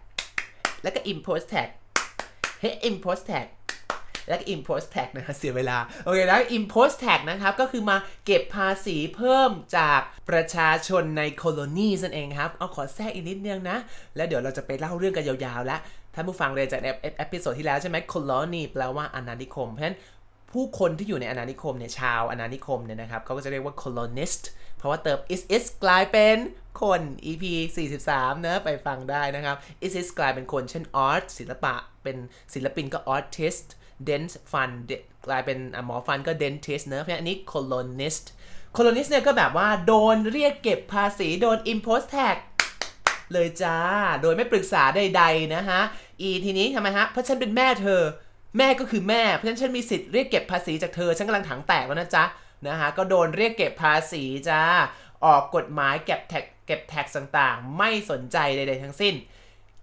[0.81, 1.69] แล้วก็ impose tax
[2.59, 3.47] เฮ้ impose tax
[4.27, 13.77] แล้วก็ impose tax นะเสียเวลา โอเคแล้ว impose tax นะครับ ก็คือมาเก็บภาษีเพิ่มจากประชาชนในโคโลนีนั่นเองครับ เอาขอแทรกอีกนิดนึงนะ
[14.15, 15.79] แล้วเดี๋ยวเราจะไปเล่าเรื่องกันยาวๆ แล้ว
[16.15, 16.81] ท่านผู้ฟังเรียนจาก
[17.17, 19.97] episode ที่แล้วใช่ไหม colony แปลว่าอาณานิคม เพราะฉะนั้น
[20.51, 24.43] ผู้คนที่อยู่ในอาณานิคมเนี่ยชาวอาณานิคมเนี่ยนะครับเขาก็จะเรียกว่า colonist
[24.77, 26.37] เพราะว่าเติม ist ist กลายเป็น
[26.81, 27.43] คน EP
[27.93, 32.17] 43เนะไปฟังได้นะครับ ist ist กลายเป็นคนเช่น art ศิลปะเป็น
[32.53, 33.67] ศิลปินก็ artist
[34.07, 34.69] dent ฟัน
[35.27, 38.25] กลายเป็นหมอฟันก็ dentist เนะเพราะอันนี้ colonist
[38.77, 42.37] colonist เนี่ยก็แบบว่าโดนเรียกเก็บภาษีโดน impose tax
[43.33, 43.77] เลยจ้า
[44.21, 45.81] โดยไม่ปรึกษาใดๆนะฮะ
[46.21, 48.01] อีทีนี้ทำไมฮะ เพราะฉันเป็นแม่เธอ
[48.57, 52.23] แม่ก็คือแม่ เพราะฉะนั้นฉันมีสิทธิ์เรียกเก็บภาษีจากเธอ ฉันกำลังถังแตกแล้วนะจ๊ะ
[52.67, 54.61] นะฮะ ก็โดนเรียกเก็บภาษีจ้า
[55.25, 59.13] ออกกฎหมายเก็บ tax เก็บ tax ต่างๆ ไม่สนใจใดๆทั้งสิ้น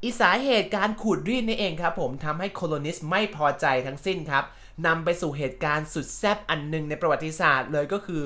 [0.04, 4.44] อีสาเหตุการขูดรีดนี่เองครับผมทำให้ colonist ไม่พอใจทั้งสิ้นครับ
[4.86, 8.22] นำไปสู่เหตุการณ์สุดแซ่บอันหนึ่งในประวัติศาสตร์เลยก็คือ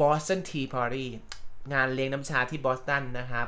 [0.00, 1.06] Boston Tea Party
[1.72, 3.46] งานเลี้ยงน้ำชาที่บอสตันนะครับ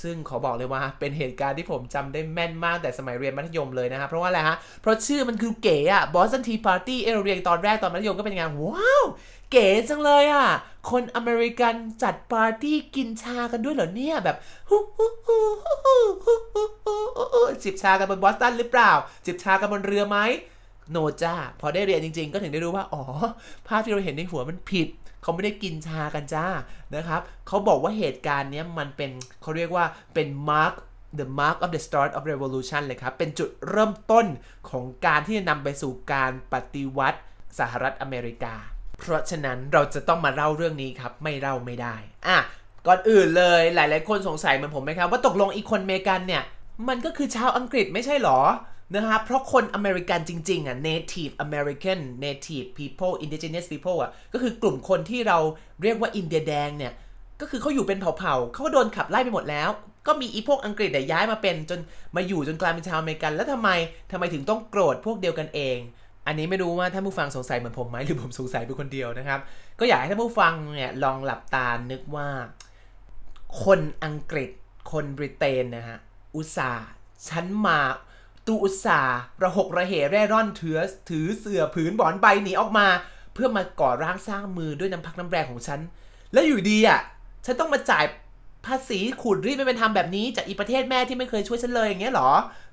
[0.00, 9.04] ซึ่งขอบอกเลยว่าเป็นเหตุการณ์ที่ผมจำได้แม่นมากแต่สมัยเรียนมัธยมเลยนะครับ เพราะว่าอะไรฮะ เพราะชื่อมันคือเก๋อะ Boston Tea Party เอเราเรียนตอนแรกตอนมัธยมก็เป็นงานว้าว
[9.52, 10.48] เก๋จังเลยอะ
[10.90, 14.36] คนอเมริกันจัดปาร์ตี้กินชากันด้วยเหรอเนี่ยแบบ
[17.62, 18.92] จิบชากันบนบอสตันหรือเปล่า
[19.26, 20.18] จิบชากันบนเรือไหม
[20.90, 23.02] โนจ้าพอได้เรียนจริงๆ ก็ถึงได้รู้ว่า อ๋อ
[23.66, 24.88] ภาพที่เราเห็นในหัวมันผิด
[25.26, 26.46] เขาไม่ได้กินชากันจ้า
[26.94, 29.10] นะครับเขาบอกว่าเหตุการณ์นี้มันเป็น
[29.42, 29.84] เขาเรียกว่า
[30.14, 30.74] เป็น mark
[31.18, 34.26] the mark of the start of revolution เลยครับ เป็นจุดเริ่มต้น
[34.70, 37.18] ของการที่จะนำไปสู่การปฏิวัติ
[37.58, 38.54] สหรัฐอเมริกา
[38.98, 42.38] เพราะฉะนั้นเราจะต้องมาเล่าเรื่องนี้ครับ ไม่เล่าไม่ได้ อะ
[42.86, 46.42] ก่อนอื่นเลยหลาย ๆ คนสงสัยเหมือนผมไหมครับ ว่าตกลงอีกคนเมกันเนี่ย
[46.88, 48.40] มันก็คือชาวอังกฤษไม่ใช่หรอ
[48.94, 55.38] นะครับเพราะคนอเมริกันจริงๆอะ native American native people indigenous people อะก็คือกลุ่มคนที่เรา
[55.82, 56.92] เรียกว่าอินเดียแดงเนี่ย
[57.40, 59.70] ก็คือเขาอยู่เป็นเผ่าๆเขาก็โดนขับไล่ไปหมดแล้ว
[60.06, 61.80] ก็มีอีพวกอังกฤษเนี่ยย้ายมาเป็นจน
[62.16, 63.70] มาอยู่จนกลายเป็นชาวอเมริกัน แล้วทำไม
[64.12, 65.78] ทำไมถึงต้องโกรธพวกเดียวกันเอง
[66.26, 69.40] อันนี้ไม่รู้ว่าท่านผู้ฟังสงสัยเหมือนผมไหมหรือผมสงสัยเป็นคนเดียวนะครับ
[69.80, 72.28] ก็อยากให้ท่านผู้ฟังเนี่ยลองหลับตานึกว่า
[73.64, 74.50] คนอังกฤษ
[74.92, 75.98] คนบริเตนนะฮะ
[76.34, 76.88] อุตส่าห์
[77.28, 77.78] ฉันมา
[78.46, 79.00] ตูอุตสา
[79.42, 80.78] ระหกระเหเร่ร่อนเถือ
[81.10, 82.86] ถือเสือผืนบอนใบหนีออกมา
[83.34, 85.80] เพื่อมาก่อร่างสร้างมือด้วยน้ำพักน้ำแรงของฉัน
[86.32, 87.00] แล้วอยู่ดีอะ
[87.44, 88.04] ฉันต้องมาจ่าย
[88.66, 92.30] ภาษีขูดรีดไม่เป็นธรรมแบบนี้จากอีประเทศแม่ที่ไม่เคยช่วยฉันเลยอย่างเงี้ยหรอ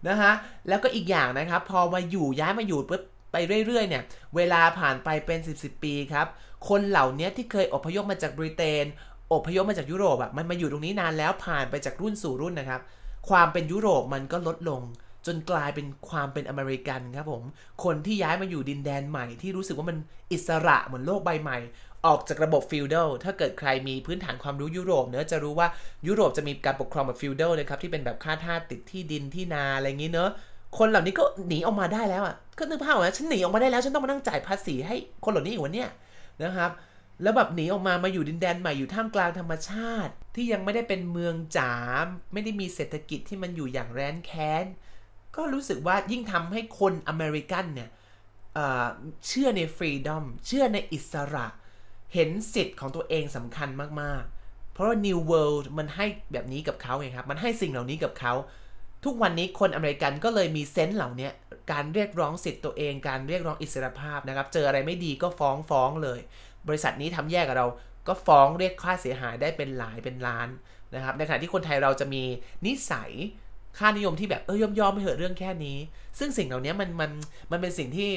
[0.07, 0.33] นะฮะ
[0.67, 4.03] แล้วก็อีกอย่างนะครับ พอมาอยู่ย้ายมาอยู่ปุ๊บไปเรื่อยๆเนี่ย
[4.35, 6.27] เวลาผ่านไปเป็น 10บสปีครับ
[6.69, 8.85] คนเหล่านี้ที่เคยอพยพมาจากบริเตน
[9.33, 12.81] อพยพมาจากยุโรปอะมันมาอยู่ตรงนี้นานแล้วผ่านไปจากรุ่นสู่รุ่นนะครับ
[13.29, 14.81] ความเป็นยุโรปมันก็ลดลง
[15.25, 17.43] จนกลายเป็นความเป็นอเมริกันครับผม
[17.83, 19.97] คนที่ย้ายมาอยู่ดินแดนใหม่ที่รู้สึกว่ามัน
[20.31, 21.57] อิสระเหมือนโลกใบใหม่
[22.05, 25.67] ออกจากระบบ feudal ถ้าเกิดใครมีพื้นฐานความรู้ยุโรปเนอะจะรู้ว่า
[26.07, 30.29] ยุโรปจะมีการปกครองแบบ feudal นะครับที่เป็นแบบข้าทาสติดที่ดินที่นาอะไรอย่างนี้เนอะ
[30.77, 35.89] คนเหล่านี้ก็หนีออกมาได้แล้วอะก็นึกภาพออกไหมฉันหนีออกมาได้แล้วฉันต้องมานั่งจ่ายภาษีให้คนเหล่านี้อีกวันเนี้ย
[36.43, 36.71] นะครับ
[37.21, 41.73] แล้วแบบหนีออกมามาอยู่ดินแดนใหม่อยู่ท่ามกลางธรรมชาติ ที่ยังไม่ได้เป็นเมืองจ๋า
[42.33, 44.65] ไม่ได้มีเศรษฐกิจที่มันอยู่อย่างแร้นแค้น
[45.35, 47.89] ก็รู้สึกว่ายิ่งทำให้คนอเมริกันเนี่ย
[49.27, 51.47] เชื่อในฟรีดอมเชื่อในอิสระ
[52.13, 53.69] เห็นสิทธิ์ของตัวเองสำคัญ
[54.01, 58.33] มาก ๆ เพราะว่า New World มันให้แบบนี้กับเขาไงครับ มันให้สิ่งเหล่านี้กับเขา
[59.05, 61.29] ทุกวันนี้คนอเมริกันก็เลยมีเซนส์เหล่านี้
[61.71, 66.19] การเรียกร้องสิทธิ์ตัวเอง การเรียกร้องอิสรภาพนะครับ เจออะไรไม่ดีก็ฟ้องฟ้องเลย
[66.67, 67.67] บริษัทนี้ทำแย่กับเรา
[68.07, 70.49] ก็ฟ้องเรียกค่าเสียหายได้เป็นหลายเป็นล้าน
[70.95, 72.23] นะครับ ในขณะที่คนไทยเราจะมี
[72.65, 73.11] นิสัย
[73.77, 75.77] ค่านิยมที่แบบเออยอมยอมไปเหอะเรื่องแค่นี้
[76.19, 77.11] ซึ่งสิ่งเหล่านี้มันมัน
[77.51, 78.09] มันเป็นสิ่งที่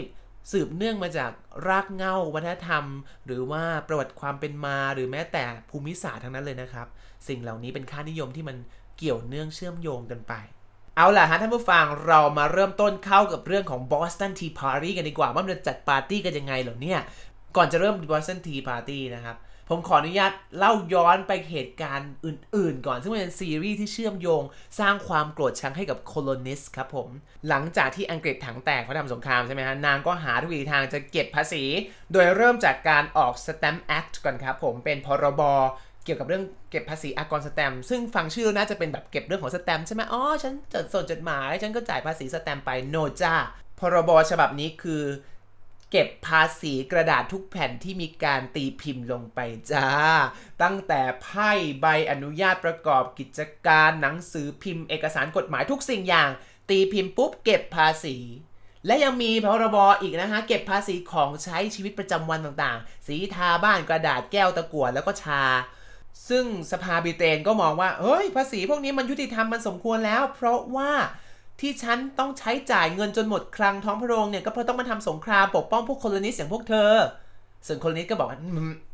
[0.53, 1.31] สืบเนื่องมาจาก
[1.69, 2.85] รากเหง้าวัฒนธรรม
[3.27, 6.87] หรือว่าประวัติความเป็นมาหรือแม้แต่ภูมิศาสตร์ทั้งนั้นเลยนะครับ
[7.29, 8.57] สิ่งเหล่านี้เป็นค่านิยมที่มัน
[8.99, 10.35] เกี่ยวเนื่องเชื่อมโยงกันไป
[10.97, 17.01] เอาล่ะฮะท่านผู้ฟังเรามาเริ่มต้นเข้ากับเรื่องของ Boston Tea Party กันดีกว่า ว่ามันจะจัดปาร์ตี้กันยังไงเหรอเนี่ย
[17.57, 19.37] ก่อนจะเริ่ม Boston Tea Party นะครับ
[19.69, 24.43] ผมขออนุญาตเล่าย้อนไปเหตุการณ์อื่น ๆ ก่อน ซึ่งเป็นซีรีส์ที่เชื่อมโยง
[24.81, 27.09] สร้างความโกรธชังให้กับโคโลนิสครับผม
[27.49, 31.65] หลังจากที่อังกฤษถังแตกเพราะทำสงครามใช่ไหมฮะ นางก็หาทุกวิถีทางจะเก็บภาษี
[32.13, 35.43] โดยเริ่มจากการออก Stamp Act ก่อนครับผมเป็นพรบ
[36.05, 43.35] เกี่ยวกับเรื่องเก็บภาษีอากรสแตม ซึ่งฟังชื่อน่าจะเป็นแบบเก็บเรื่องของสแตมใช่ไหมอ๋อ ฉันจดส่งจดหมาย ฉันก็จ่ายภาษีสแตมไป โนจ้า
[43.81, 45.03] พรบฉบับนี้คือ
[45.91, 49.39] เก็บภาษีกระดาษทุกแผ่นที่มีการตีพิมพ์ลงไป
[49.73, 49.89] จ้า
[50.63, 56.31] ตั้งแต่ไพ่ใบอนุญาตประกอบกิจการหนังสือพิมพ์เอกสารกฎหมายทุกสิ่งอย่าง
[56.71, 58.17] ตีพิมพ์ปุ๊บเก็บภาษี
[58.87, 65.43] และยังมีพรบอีกนะฮะ เก็บภาษีของใช้ชีวิตประจำวันต่างๆ สีทาบ้านกระดาษแก้วตะกั่วแล้วก็ชา
[66.29, 70.93] ซึ่งสภาบิเตนก็มองว่าเฮ้ยภาษีพวกนี้มันยุติธรรมมันสมควรแล้ว เพราะว่า
[71.61, 76.93] ที่ฉันต้องใช้จ่ายเงินจนหมดคลังท้องพระโรงเนี่ยก็เพราะต้องมาทำสงครามปกป้องพวกโคโลนิสอย่างพวกเธอ
[77.67, 78.41] ส่วนโคโลนิสก็บอกว่า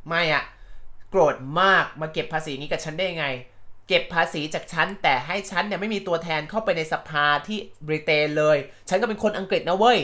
[0.08, 0.44] ไม่อะ
[1.10, 3.26] โกรธมากมาเก็บภาษีนี้กับฉันได้ยังไง
[3.88, 8.56] เก็บภาษีจากฉันแต่ให้ฉันเนี่ยไม่มีตัวแทนเข้าไปในสภาที่บริเตนเลย
[8.88, 9.98] ฉันก็เป็นคนอังกฤษนะเว้ย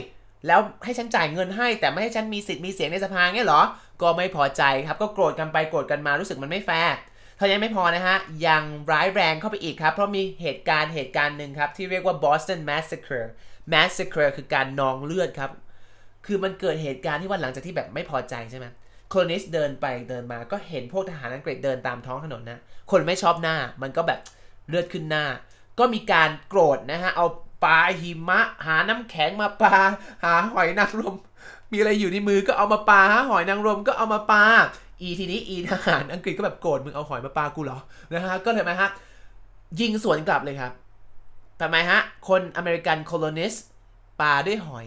[0.46, 3.62] แล้วให้ฉันจ่ายเงินให้ แต่ไม่ให้ฉันมีสิทธิ์มีเสียงในสภาเงี้ยเหรอ
[4.02, 6.94] ก็ไม่พอใจครับก็โกรธกันไปโกรธกันมารู้สึกมันไม่แฟร์
[7.38, 13.22] เท่านี้ไม่พอนะฮะ ยังร้ายแรงเข้าไปอีกครับ เพราะมีเหตุการณ์เหตุการณ์หนึ่งครับ ที่เรียกว่า Boston Massacre
[13.72, 15.50] Massacre คือการนองเลือดครับ
[16.26, 18.66] คือมันเกิดเหตุการณ์ที่วันหลังจากที่แบบไม่พอใจใช่ไหม
[19.10, 24.20] โคลนิสเดินไปเดินมาก็เห็นพวกทหารอังกฤษเดินตามท้องถนนนะ คนไม่ชอบหน้า มันก็แบบ
[24.68, 25.24] เลือดขึ้นหน้า
[25.78, 27.26] ก็มีการโกรธนะฮะ เอา
[27.64, 29.76] ปลาหิมะ หาน้ำแข็งมาปลา
[30.24, 31.14] หาหอยนางรม
[31.72, 34.44] มีอะไรอยู่ในมือก็เอามาปลาหาหอยนางรมก็เอามาปลา
[35.00, 37.78] อีทีนี้อีทหารอังกฤษก็แบบโกรธมึงเอาหอยมาปลากูเหรอ
[38.12, 38.88] นะฮะก็เลยมฮะ
[39.80, 40.72] ยิงสวนกลับเลยครับ
[41.60, 43.54] ทำไมฮะ คนอเมริกันโคโลนิส
[44.20, 44.86] ปลาด้วยหอย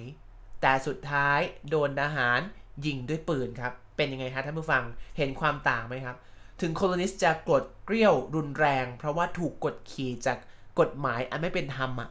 [0.62, 2.40] แต่สุดท้ายโดนทหาร
[2.86, 4.84] ยิงด้วยปืนครับ เป็นยังไงฮะท่านผู้ฟัง
[5.18, 6.18] เห็นความต่างไหมครับ
[6.62, 10.38] ถึงโคโลนิสจะกดเกลี้ยวรุนแรง เพราะว่าถูกกดขี่จาก
[10.80, 12.10] กฎหมายอันไม่เป็นธรรมอะ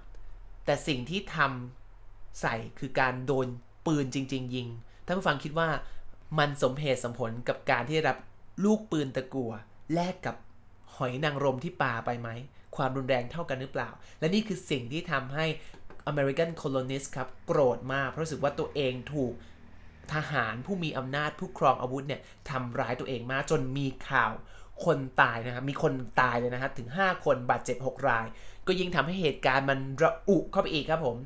[0.64, 3.46] แต่สิ่งที่ทำใส่คือการโดน
[3.86, 4.68] ปืนจริง ๆ ยิง
[5.06, 5.68] ท่านผู้ฟังคิดว่า
[6.38, 8.18] มันสมเหตุสมผลกับการที่ได้รับ
[8.64, 9.52] ลูกปืนตะกัว
[9.94, 10.36] แลกกับ
[10.96, 12.28] หอยนางรมที่ปาไปไหม
[12.76, 13.90] ความรุนแรงเท่ากันหรือเปล่า
[14.20, 15.46] และนี่คือสิ่งที่ทำให้
[16.10, 19.32] American colonist ครับ โกรธมาก เพราะรู้สึกว่าตัวเองถูก
[20.14, 24.32] ทหารผู้มีอำนาจผู้ครองอาวุธเนี่ยทำร้ายตัวเองมากจนมีข่าว
[24.84, 28.26] คนตายนะครับ มีคนตายเลยนะครับถึง 5 คนบาดเจ็บ 6 ราย
[28.66, 31.16] ก็ยิ่งทำให้เหตุการณ์มันระอุเข้าไปอีกครับผม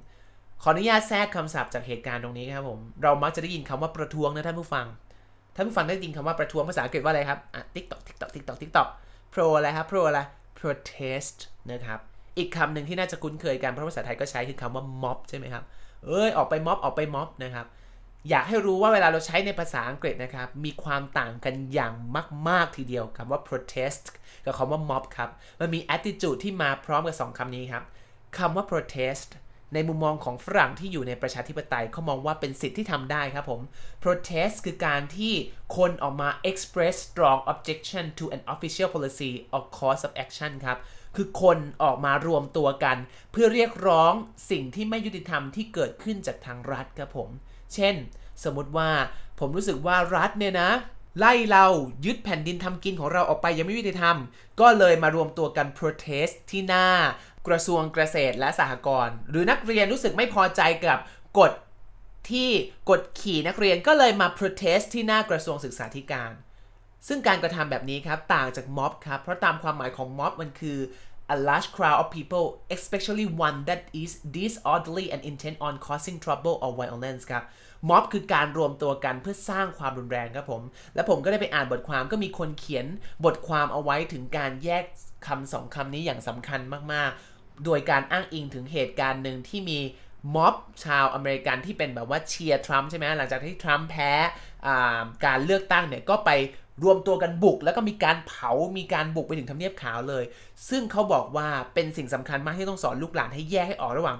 [0.62, 4.86] ขออนุญาตแทรกคำศัพท์จากเหตุการณ์ตรงนี้ครับผม เรามักจะได้ยินคำว่าประท้วงนะท่านผู้ฟัง
[5.56, 8.88] ท่านผู้ฟังได้ยินคำว่าประท้วงภาษาอังกฤษว่าอะไรครับอะ TikTok TikTok TikTok TikTok
[9.34, 10.20] pro อะไรครับ pro อะไร
[10.58, 11.36] protest
[11.72, 11.98] นะครับ
[12.38, 15.64] อีกคำหนึ่งที่น่าจะคุ้นเคยกันเพราะภาษาไทยก็ใช้คือคำว่า mob ใช่ไหมครับ
[16.06, 17.66] เอ้ย ออกไปม็อบออกไปม็อบนะครับ
[18.30, 21.94] อยากให้รู้ว่าเวลาเราใช้ในภาษาอังกฤษนะครับ มีความต่างกันอย่าง
[22.48, 24.02] มาก ๆ ทีเดียวคำว่า protest
[24.44, 27.84] กับคำว่า mob ครับ มันมี attitude ที่มาพร้อมกับ 2คำนี้ครับ
[28.38, 29.28] คำว่า protest
[29.74, 33.60] ในมุมมองของฝรั่งที่อยู่ในประชาธิปไตยเขามองว่าเป็นสิทธิ์ที่ทำได้ครับผม
[34.02, 35.32] protest คือการที่
[35.76, 40.78] คนออกมา express strong objection to an official policy or course of action ครับ
[41.16, 42.96] คือคนออกมารวมตัวกัน
[43.32, 44.12] เพื่อเรียกร้อง
[44.50, 47.28] สิ่งที่ไม่ยุติธรรมที่เกิดขึ้นจากทางรัฐครับผม
[47.74, 47.94] เช่น
[48.44, 48.90] สมมติว่า
[49.40, 50.70] ผมรู้สึกว่ารัฐเนี่ยนะ
[51.18, 51.66] ไล่เรา
[52.06, 54.16] ยึดแผ่นดินทำกินของเราออกไปยังไม่ยุติธรรม
[54.60, 56.88] ก็เลยมารวมตัวกัน protest ที่หน้า
[57.48, 60.98] กระทรวงเกษตรและสหกรณ์หรือนักเรียนรู้สึกไม่พอใจกับ
[61.38, 61.52] กฎ
[62.30, 62.50] ที่
[62.90, 66.32] กดขี่นักเรียนก็เลยมา protest ที่หน้ากระทรวงศึกษาธิการ
[67.08, 70.78] ซึ่งการกระทำแบบนี้ครับ ต่างจากม็อบครับ เพราะตามความหมายของม็อบมันคือ
[71.34, 76.56] a large crowd of people especially one that is disorderly and intent on causing trouble
[76.64, 77.44] or violence ครับ
[77.88, 80.62] ม็อบคือการรวมตัวกันเพื่อสร้างความรุนแรงครับผม
[80.94, 82.86] และผมก็ได้ไปอ่านบทความก็มีคนเขียน
[83.24, 84.84] บทความเอาไว้ถึงการแยก
[85.26, 86.60] คำสองคำนี้อย่างสำคัญ
[86.92, 89.78] มากๆ โดยการอ้างอิงถึงเหตุการณ์หนึ่งที่มี
[90.34, 94.12] ม็อบชาวอเมริกันที่เป็นแบบว่าเชียร์ทรัมป์ใช่ไหมหลังจากที่ทรัมป์แพ้
[95.26, 96.30] การเลือกตั้งเนี่ยก็ไป
[96.84, 100.24] รวมตัวกันบุก แล้วก็มีการเผา มีการบุกไปถึงทำเนียบขาวเลย
[100.70, 104.16] ซึ่งเขาบอกว่าเป็นสิ่งสำคัญมากที่ต้องสอนลูกหลานให้แยกให้ออกระหว่าง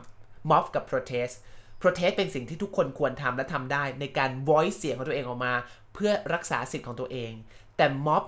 [0.51, 1.35] ม็อบกับ protest
[1.81, 5.55] protest เป็นสิ่งที่ทุกคนควรทำและทำได้ ในการ voice เสียงของตัวเองออกมา
[5.95, 7.33] เพื่อรักษาสิทธิ์ของตัวเอง
[7.77, 8.25] แต่ม็อบ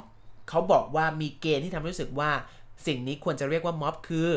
[0.49, 2.31] เขาบอกว่ามีเกณฑ์ที่ทำให้รู้สึกว่า
[2.87, 4.31] สิ่งนี้ควรจะเรียกว่าม็อบคือ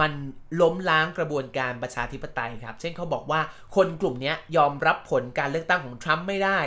[0.00, 0.12] มัน
[0.60, 3.40] ล้มล้างกระบวนการประชาธิปไตยครับ เช่นเขาบอกว่า
[3.76, 6.58] คนกลุ่มนี้ยอมรับผลการเลือกตั้งของทรัมป์ไม่ได้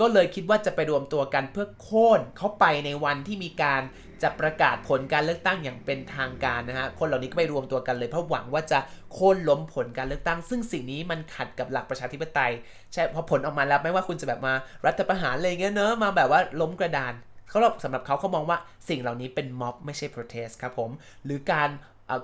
[0.00, 3.82] ก็เลยคิดว่าจะไปรวมตัวกันเพื่อโค่นเขาไปในวันที่มีการ
[4.22, 8.78] จะประกาศผลการเลือกตั้งอย่างเป็นทางการนะฮะ คนเหล่านี้ก็ไปรวมตัวกันเลยเพราะหวังว่าจะ
[9.12, 12.52] โค่นล้มผลการเลือกตั้ง ซึ่งสิ่งนี้มันขัดกับหลักประชาธิปไตย
[12.92, 14.54] ใช่พอผลออกมาแล้วไม่ว่าคุณจะแบบมา
[14.86, 17.12] รัฐประหารอะไรเงี้ยเนอะมาแบบว่าล้มกระดาน
[17.50, 18.58] เขาสำหรับเขาเขามองว่า
[18.88, 20.90] สิ่งเหล่านี้เป็นม็อบไม่ใช่ protest ครับผม
[21.24, 21.70] หรือการ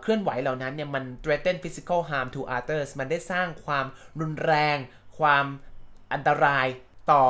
[0.03, 3.87] เคลื่อนไหวเหล่านั้นเนี่ยมัน threaten physical harm to others มันได้สร้างความ
[4.21, 4.77] รุนแรง
[5.19, 5.45] ความ
[6.13, 6.67] อันตราย
[7.13, 7.25] ต่อ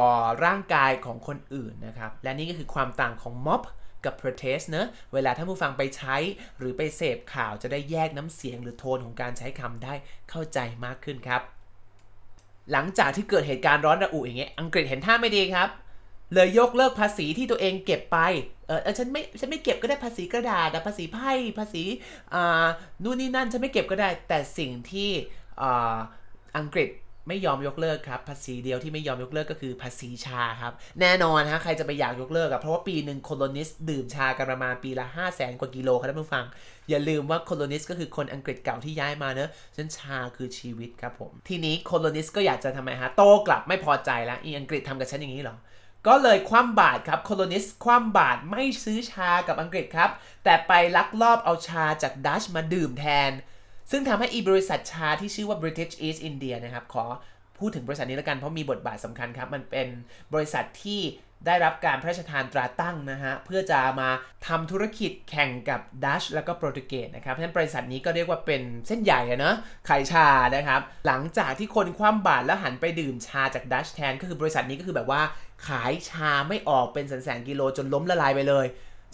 [0.45, 3.63] ร่างกายของคนอื่นนะครับ และนี่ก็คือความต่างของม็อบ
[4.05, 6.17] กับ protest เนะเวลาท่านผู้ฟังไปใช้
[6.59, 9.95] หรือไปเสพข่าวจะได้แยกน้ำเสียงหรือโทนของการใช้คำได้
[10.31, 11.43] เข้าใจมากขึ้นครับ
[12.73, 15.69] หลังจากที่เกิดเหตุการณ์ร้อนระอุอย่างเงี้ยอังกฤษเห็นท่าไม่ดีครับ
[16.35, 18.19] เลยยกเลิกภาษีที่ตัวเองเก็บไป
[18.67, 21.85] เออฉันไม่ ฉันไม่เก็บก็ได้ภาษีกระดาษภาษีไพ่ ภาษี
[22.35, 22.67] อ่า
[23.03, 25.11] นู่นนี่นั่น ฉันไม่เก็บก็ได้ แต่สิ่งที่
[25.63, 25.97] อ่า
[26.59, 26.91] อังกฤษ
[27.29, 36.45] ไม่ยอมยกเลิกครับ ภาษีเดียวที่ไม่ยอมยกเลิกก็คือภาษีชาครับ แน่นอนฮะ ใครจะไปอยากยกเลิกอะเพราะว่าปีหนึ่ง colonist ดื่มชากันประมาณปีละ5 0 0แสนกว่ากิโลครับท่านผู้ฟัง
[36.89, 45.57] อย่าลืมว่า colonist ก็คือคนอังกฤษเก่าที่ย้ายมาเนอะฉันชาคือชีวิตครับผม ทีนี้ colonist ก็อยากจะทำไมฮะ โต้กลับไม่พอใจแล้วอีอังกฤษทำกับฉันอย่างนี้เหรอ
[46.07, 50.11] ก็เลยคว่ำบาตรครับ colonist คว่ำบาตรไม่ซื้อชากับอังกฤษครับ
[50.45, 53.31] แต่ไปลักลอบเอาชาจากดัชมาดื่มแทน
[53.91, 57.05] ซึ่งทำให้อีบริษัทชาที่ชื่อว่า British East India นะครับ ขอ
[57.59, 59.89] พูดถึงบริษัทนี้แล้วกันเพราะมีบทบาทสำคัญครับ มันเป็น
[60.35, 61.01] บริษัทที่
[61.47, 64.09] ได้รับการพระราชทานตราตั้งนะฮะ เพื่อจะมา
[64.47, 69.57] ทำธุรกิจแข่งกับดัชแล้วก็โปรตุเกสนะครับเพราะฉะนั้นบริษัทนี้ก็เรียกว่าเป็นเส้นใหญ่อะเนาะ
[69.89, 75.23] ขายชานะครับ หลังจากที่คนคว่ำบาตรแล้วหันไปดื่มชาจากดัชแทน ก็คือบริษัทนี้ก็คือแบบว่า
[75.69, 78.67] ขายชาไม่ออกเป็นแสนแสนกิโลจนล้มละลายไปเลย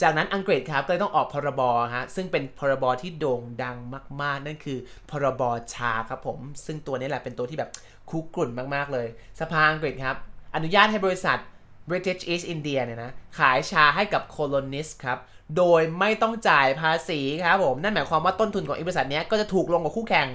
[0.03, 1.63] จากนั้นอังกฤษครับก็เลยต้องออกพรบ
[1.95, 3.77] ฮะซึ่งเป็นพรบที่โด่งดัง
[4.23, 4.79] มาก ๆ นั่นคือ
[5.11, 5.43] พรบ
[5.75, 7.71] ชาครับผม ซึ่งตัวนี้แหละเป็นตัวที่แบบ
[8.11, 9.07] คุกรุ่นมากๆเลย
[9.41, 10.17] สภาอังกฤษครับ
[10.55, 11.39] อนุญาตให้บริษัท
[11.88, 15.18] British East India เนี่ยนะ ขายชาให้กับโคโลนิสครับ
[15.57, 20.29] โดยไม่ต้องจ่ายภาษีครับผม นั่นหมายความว่าต้นทุนของบริษัทนี้ก็จะถูกลงกว่าคู่แข่ง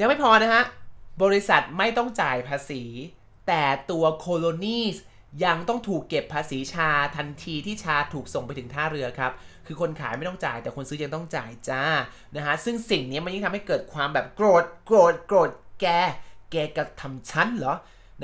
[0.00, 0.64] ยังไม่พอนะฮะ
[1.22, 2.82] บริษัทไม่ต้องจ่ายภาษี
[3.48, 4.96] แต่ตัวโคโลนีส
[5.44, 9.32] ยังต้องถูกเก็บภาษีชาทันทีที่ชาถูกส่งไปถึงท่าเรือครับ
[9.66, 11.82] คือคนขายไม่ต้องจ่ายแต่คนซื้อยังต้องจ่ายจ้า
[12.36, 15.86] นะฮะ ซึ่งสิ่งนี้มันยิ่งทำให้เกิดความแบบโกรธ โกรธ โกรธ แก
[16.50, 17.74] แกกระทำชั้นเหรอ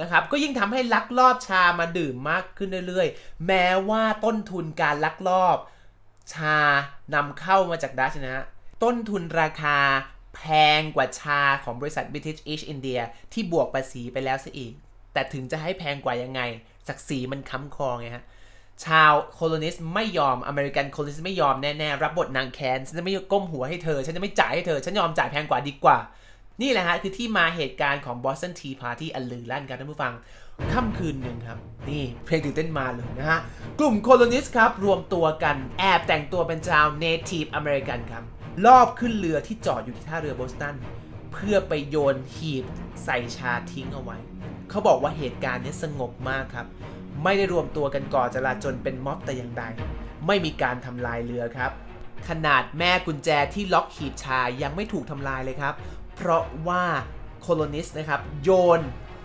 [0.01, 5.57] นะครับก็ยิ่งทำให้ลักลอบชามาดื่มมากขึ้นเรื่อยๆ แม้ว่าต้นทุนการลักลอบ
[6.35, 6.59] ชา
[7.15, 8.45] นำเข้ามาจากดัชนะฮะ
[8.83, 9.79] ต้นทุนราคา
[10.37, 10.43] แพ
[10.79, 13.01] งกว่าชาของบริษัท British East India
[13.33, 14.73] ที่บวกภาษีไปแล้วซะอีก
[15.13, 16.41] แต่ถึงจะให้แพงกว่ายังไง
[16.89, 18.25] ศักดิ์ศรีมันค้ำคอไงฮะ
[18.85, 25.99] ชาว colonist ไม่ยอม American colonist ไม่ยอมแน่ๆ รับบทนางแคนฉันจะไม่ก้มหัวให้เธอ ฉันจะไม่จ่ายให้เธอ ฉันยอมจ่ายแพงกว่าดีกว่า
[26.63, 30.13] นี่แหละฮะคือที่มาเหตุการณ์ของ Boston Tea Party อันลือลั่นครับท่านผู้ฟัง
[30.73, 33.41] ค่ำคืนหนึ่งครับ นี่เพลงตื่นเต้นมาเลยนะฮะ
[33.79, 38.25] กลุ่ม colonist ครับ รวมตัวกันแอบแต่งตัวเป็นชาว Native American ครับ
[38.67, 40.75] รอบขึ้นเรือที่จอดอยู่ที่ท่าเรือโบสตัน
[41.33, 42.65] เพื่อไปโยนหีบ
[43.05, 44.19] ใส่ชาทิ้งเอาไว้
[44.71, 46.67] เขาบอกว่าเหตุการณ์นี้สงบมากครับ
[47.25, 49.65] ไม่ได้รวมตัวกันก่อจลาจลเป็นม็อบแต่อย่างใด
[50.27, 51.73] ไม่มีการทำลายเรือครับ
[52.29, 55.75] ขนาดแม่กุญแจที่ล็อกหีบชายังไม่ถูกทำลายเลยครับ
[56.17, 56.85] เพราะว่า
[57.43, 58.81] โคโลนิสนะครับโยน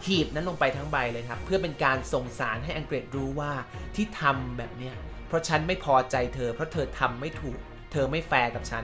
[0.05, 3.51] หีบนั้นลงไปทั้งใบเลยครับ เพื่อเป็นการส่งสารให้อังกฤษรู้ว่า
[3.95, 4.95] ที่ทำแบบเนี้ย
[5.27, 7.59] เพราะฉันไม่พอใจเธอ เพราะเธอทำไม่ถูก
[7.91, 8.83] เธอไม่แฟร์กับฉัน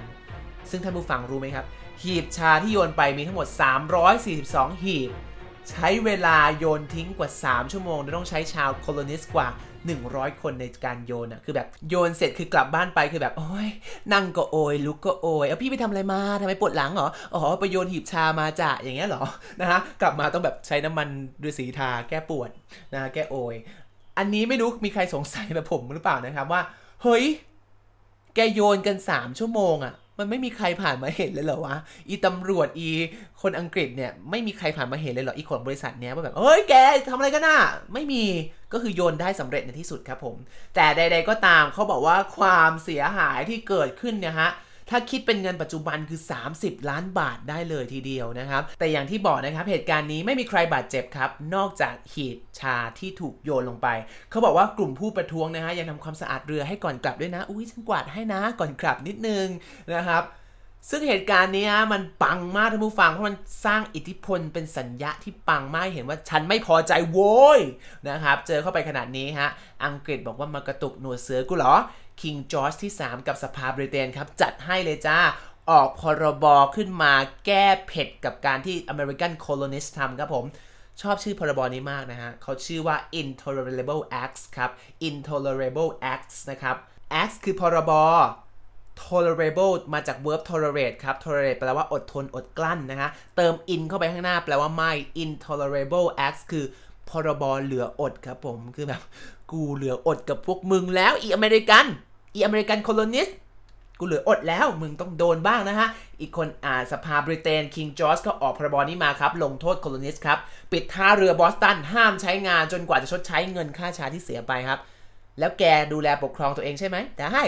[0.70, 1.65] ซึ่งท่านผู้ฟังรู้ไหมครับ
[2.04, 3.48] หีบชาที่โยนไปมีทั้งหมด
[4.15, 5.12] 342 หีบ
[5.69, 9.47] ใช้เวลาโยนทิ้งกว่า 3 ชั่วโมง โดยต้องใช้ชาวโคลนิสกว่า
[9.95, 13.69] 100 คนในการโยนอะคือแบบโยนเสร็จคือกลับบ้านไปคือแบบ โอ้ย
[14.13, 19.23] นั่งก็โอยลุกก็โอยเอาพี่ไปทำอะไรมาทำไมปวดหลังเหรอ อ๋อไปโยนหีบชามาจ้ะอย่างเงี้ยเหรอ
[19.60, 21.08] นะฮะ กลับมาต้องแบบใช้น้ำมัน
[21.47, 22.49] ฤาษีทาแก้ปวด
[22.93, 23.56] นะฮะแก้โอย
[24.17, 26.62] อันนี้ไม่รู้มีใครสงสัยแบบผมหรือเปล่านะครับว่า
[27.04, 27.23] เฮ้ย
[28.36, 31.75] แกโยนกัน 3 ชั่วโมงอะ มันไม่มีใครผ่านมาเห็นเลยเหรอวะ
[32.08, 32.89] อีตำรวจอี
[33.41, 36.73] คนอังกฤษเนี่ยไม่มีใครผ่านมาเห็นเลยเหรอ อีของบริษัทเนี้ยว่าแบบเฮ้ยแก
[37.10, 37.60] ทำอะไรกันน่ะ
[37.93, 38.23] ไม่มี
[38.73, 40.36] ก็คือโยนได้สำเร็จในที่สุดครับผม
[40.75, 44.51] แต่ใด ๆก็ตามเขาบอกว่าความเสียหายที่เกิดขึ้นเนี่ยฮะ
[44.89, 46.19] ถ้าคิดเป็นเงินปัจจุบันคือ
[46.56, 53.88] 30 ล้านบาทได้เลยทีเดียวนะครับ แต่อย่างที่บอกนะครับเหตุการณ์นี้ไม่มีใครบาดเจ็บครับ นอกจากหีบชาที่ถูกโยนลงไป
[54.30, 59.48] เขาบอกว่ากลุ่มผู้ประท้วงนะฮะยังทำความสะอาดเรือให้ก่อนกลับด้วยนะ อุ้ยฉันกวาดให้นะก่อนกลับนิดนึง
[59.95, 60.24] นะครับ
[60.89, 67.60] ซึ่งเหตุการณ์นี้มันปังมากท่านผู้ฟังเพราะมันสร้างอิทธิพลเป็นสัญญาที่ปังมากเห็นว่าฉันไม่พอใจโว้ย
[68.10, 69.50] นะครับ เจอเข้าไปขนาดนี้ฮะ
[69.86, 71.76] อังกฤษบอกว่ามากระตุกหนวดเสือกูเหรอ
[72.21, 75.19] คิงจอร์จที่ 3 กับสภาบริเตนครับ จัดให้เลยจ้า
[75.69, 77.13] ออกพรบขึ้นมา
[77.45, 80.45] แก้เผ็ดกับการที่ American Colonist ทำครับผม
[81.01, 84.71] ชอบชื่อพรบนี้มากนะฮะเขาชื่อว่า Intolerable Acts ครับ
[85.10, 86.75] Intolerable Acts นะครับ
[87.21, 87.91] Acts คือพรบ
[89.04, 94.91] tolerable มาจาก verb tolerate ครับ tolerate แปลว่าอดทนอดกลั้นนะฮะ เติม in เข้าไปข้างหน้าแปลว่าไม่
[95.23, 96.65] intolerable acts คือ
[97.10, 99.02] พรบเหลืออดครับผมคือแบบ
[99.52, 101.86] กูเหลืออดกับพวกมึงแล้วอีอเมริกัน
[102.34, 103.28] อี American colonist
[104.00, 105.88] กูเหลืออดแล้วมึงต้องโดนบ้างนะฮะ
[106.20, 110.39] อีกคนอ่าสภาบริเตนคิงจอร์จก็ออกพรบนี้มาครับ ลงโทษ colonist ครับ
[110.72, 114.80] ปิดท่าเรือบอสตันห้ามใช้งานจนกว่าจะชดใช้เงินค่าชาที่เสียไปครับ
[115.39, 115.63] แล้วแก
[115.94, 117.41] ดูแลปกครองตัวเองใช่ไหมได้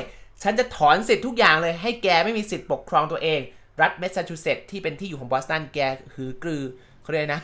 [0.43, 3.39] ฉันจะถอนสิทธิ์ทุกอย่างเลย ให้แกไม่มีสิทธิ์ปกครองตัวเอง
[3.81, 5.79] รัฐแมสซาชูเซตส์ที่เป็นที่อยู่ของบอสตันแก
[6.15, 6.63] หือกรือ
[7.07, 7.41] เขาเรียกนะ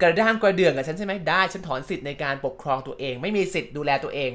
[0.00, 4.32] กระด้างกระเดื่องกับฉันใช่ไหมได้ ฉันถอนสิทธิ์ในการปกครองตัวเอง ไม่มีสิทธิ์ดูแลตัวเอง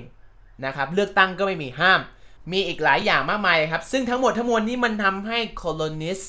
[0.66, 2.00] นะครับ เลือกตั้งก็ไม่มีห้าม
[2.52, 6.20] มีอีกหลายอย่างมากมายครับ ซึ่งทั้งหมดทั้งมวลนี้มันทำให้ colonist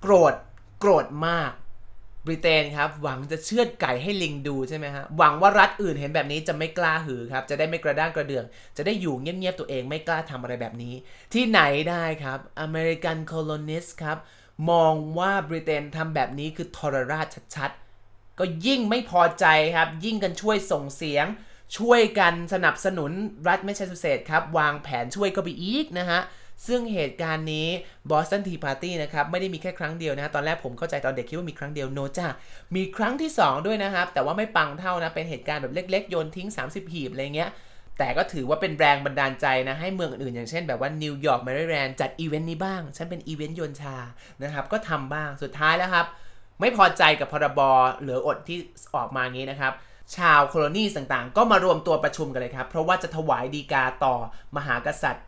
[0.00, 0.34] โกรธ
[0.80, 1.52] โกรธมาก
[2.26, 8.44] บริเตนครับ หวังจะเชือดไก่ให้ลิงดูใช่ไหมฮะ หวังว่ารัฐอื่นเห็นแบบนี้จะไม่กล้าหือครับ จะได้ไม่กระด้างกระเดื่อง
[8.76, 10.94] จะได้อยู่เงียบๆตัวเองไม่กล้าทำอะไรแบบนี้
[11.32, 14.18] ที่ไหนได้ครับ American colonist ครับ
[14.70, 17.26] มองว่าบริเตนทำแบบนี้คือทรราช
[17.56, 17.83] ชัดๆ
[18.38, 21.26] ก็ยิ่งไม่พอใจครับ ยิ่งกันช่วยส่งเสียง
[21.78, 23.12] ช่วยกันสนับสนุน
[23.48, 26.20] รัฐแมสซาชูเซตส์ครับ วางแผนช่วยก็ไปอีกนะฮะ
[26.66, 27.68] ซึ่งเหตุการณ์นี้
[28.10, 32.26] Boston Tea Party นะครับ ไม่ได้มีแค่ครั้งเดียวนะ ตอนแรกผมเข้าใจตอนเด็กคิดว่ามีครั้งเดียว no จ้า
[32.76, 37.50] มีครั้งที่ 2 ด้วยนะครับ แต่ว่าไม่ปังเท่านะ เป็นเหตุการณ์แบบเล็ก ๆ โยนทิ้ง 30 หีบ อะไรเงี้ย
[37.98, 43.96] แต่ก็ถือว่าเป็นแรงบันดาลใจนะ ให้เมืองอื่นๆ อย่างเช่นแบบว่านิวยอร์กแมริแลนด์จัดอีเวนต์นี้บ้าง ฉันเป็นอีเวนต์โยนชา
[44.42, 46.06] นะครับก็ทำบ้างสุดท้ายแล้วครับ
[46.60, 47.60] ไม่พอใจกับพรบ
[48.00, 48.58] เหลืออดที่
[48.96, 49.72] ออกมางี้นะครับ
[50.16, 54.14] ชาวโคลนีต่างๆ ก็มารวมตัวประชุมกันเลยครับ เพราะว่าจะถวายดีกาต่อ
[54.56, 55.26] มหากษัตริย์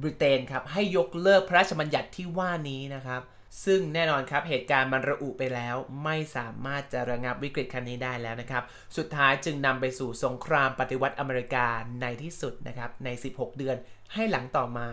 [0.00, 3.22] บริเตนครับ ให้ยกเลิกพระราชบัญญัติที่ว่านี้นะครับ
[3.64, 8.64] ซึ่งแน่นอนครับเหตุการณ์มันระอุไปแล้ว ไม่สามารถจะระงับวิกฤตครั้งนี้ได้แล้วนะครับ
[8.96, 11.66] สุดท้ายจึงนำไปสู่สงครามปฏิวัติอเมริกา
[12.00, 13.76] ในที่สุดนะครับใน 16 เดือน
[14.14, 14.88] ให้หลังต่อมา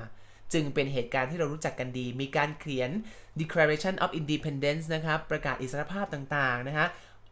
[0.53, 2.89] จึงเป็นเหตุการณ์ที่เรารู้จักกันดี มีการเขียน
[3.41, 6.87] Declaration of Independence นะครับ ประกาศอิสรภาพต่าง ๆ นะฮะ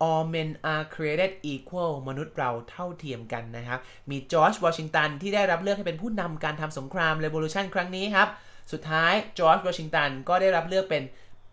[0.07, 3.79] All men are created equal มนุษย์เราเท่าเทียมกันนะครับ
[4.11, 8.27] มีจอร์จวอชิงตันที่ได้รับเลือกให้เป็นผู้นำการทำสงคราม Revolution ครั้งนี้ครับ
[8.71, 11.03] สุดท้ายจอร์จวอชิงตันก็ได้รับเลือกเป็น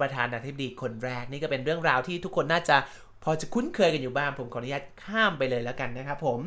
[0.00, 2.76] ประธานาธิบดีคนแรก นี่ก็เป็นเรื่องราวที่ทุกคนน่าจะ
[3.24, 6.38] พอจะคุ้นเคยกันอยู่บ้าง ผมขออนุญาตข้ามไปเลยแล้วกันนะครับผม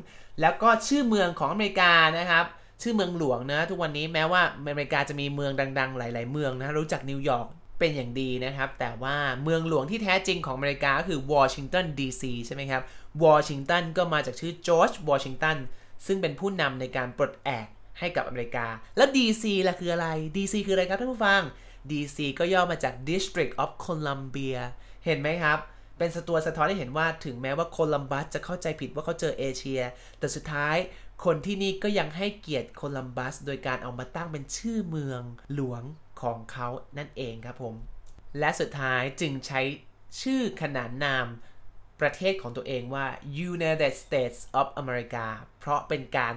[0.41, 2.45] แล้วก็ชื่อเมืองของอเมริกานะครับ
[2.81, 7.47] ชื่อเมืองหลวงนะ ทุกวันนี้แม้ว่าอเมริกาจะมีเมืองดัง ๆ หลาย ๆ เมืองนะรู้จักนิวยอร์ก
[7.79, 12.81] เป็นอย่างดีนะครับ แต่ว่าเมืองหลวงที่แท้จริงของอเมริกาก็คือวอชิงตันดีซีใช่ไหมครับ
[13.25, 15.57] วอชิงตันก็มาจากชื่อจอร์จวอชิงตัน
[16.05, 17.67] ซึ่งเป็นผู้นำในการปลดแอก
[17.99, 18.65] ให้กับอเมริกา
[18.97, 21.41] แล้ว DC ล่ะคืออะไร DC คืออะไรครับท่านผู้ฟัง
[21.91, 24.59] DC ก็ย่อมาจาก District of Columbia
[25.05, 25.59] เห็นไหมครับ
[25.97, 29.81] เป็นสตัวสะท้อนให้เห็นว่าถึงแม้ว่าโคลัมบัสจะเข้าใจผิดว่าเขาเจอเอเชีย
[30.19, 30.75] แต่สุดท้าย
[31.25, 35.21] คนที่นี่ก็ยังให้เกียรติโคลัมบัส โดยการเอามาตั้งเป็นชื่อเมือง
[35.53, 35.83] หลวง
[36.21, 37.75] ของเขานั่นเองครับผม
[38.39, 39.61] และสุดท้ายจึงใช้
[40.21, 41.27] ชื่อขนานนาม
[42.01, 43.07] ประเทศของตัวเองว่า
[43.49, 45.25] United States of America
[45.59, 46.33] เพราะเป็นการ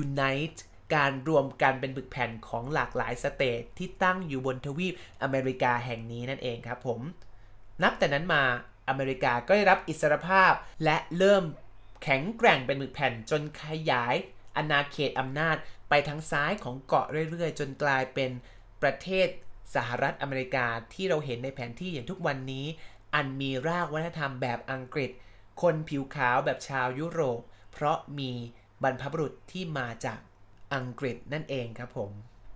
[0.00, 0.60] unite
[0.94, 7.00] การรวมกันเป็นบึกแผ่นของหลากหลายสเตทที่ตั้งอยู่บนทวีปอเมริกาแห่งนี้นั่นเองครับผม
[7.82, 8.42] นับแต่นั้นมา
[8.88, 10.52] อเมริกาก็ได้รับอิสรภาพ
[10.84, 11.44] และเริ่ม
[12.02, 14.14] แข็งแกร่งเป็นบึกแผ่นจนขยาย
[14.56, 15.56] อาณาเขตอำนาจ
[15.88, 18.30] ไปทางซ้ายของเกาะเรื่อยๆ จนกลายเป็น
[18.82, 19.28] ประเทศ
[19.74, 22.66] สหรัฐอเมริกาที่เราเห็นในแผนที่อย่างทุกวันนี้
[23.14, 25.10] อันมีรากวัฒนธรรมแบบอังกฤษ
[25.62, 27.40] คนผิวขาวแบบชาวยุโรป
[27.72, 28.32] เพราะมี
[28.82, 30.18] บรรพบุรุษที่มาจาก
[30.74, 32.10] อังกฤษนั่นเองครับผม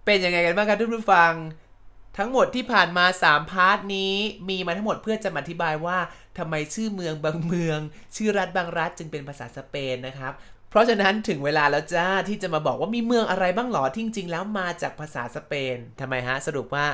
[0.07, 1.33] เป็นยังไงกันบ้างครับทุกผู้ฟัง
[2.19, 4.15] ทั้งหมดที่ผ่านมา 3 part นี้
[4.49, 5.99] มีมาทั้งหมดเพื่อจะมาอธิบายว่า
[6.39, 7.79] ทำไมชื่อเมืองบางเมือง
[8.17, 10.33] ชื่อรัฐบางรัฐจึงเป็นภาษาสเปนนะครับ
[10.71, 16.87] เพราะฉะนั้นถึงเวลาแล้วจ้าที่จะมาบอกว่ามีเมืองอะไรบ้างหรอที่จริงๆแล้วมาจากภาษาสเปนทำไมฮะสรุปว่า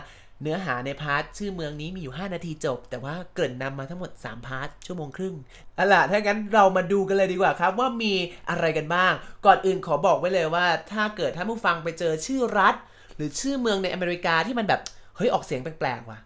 [0.42, 5.34] เนื้อหาใน part ชื่อเมืองนี้มีอยู่ 5 นาทีจบ แต่ว่าเกริ่นนำมาทั้งหมด 3 part ชั่วโมงครึ่ง
[5.74, 8.12] เอาล่ะถ้างั้นเรามาดูกันเลยดีกว่าครับว่ามี
[8.50, 9.12] อะไรกันบ้าง
[9.46, 12.74] ก่อนอื่นขอบอกไว้เลยว่า ถ้าเกิดท่านผู้ฟังไปเจอชื่อรัฐ
[13.16, 14.80] หรือชื่อเมืองในอเมริกาที่มันแบบ
[15.20, 16.18] ฮ้ยออกเสียงแปลกๆว่ะ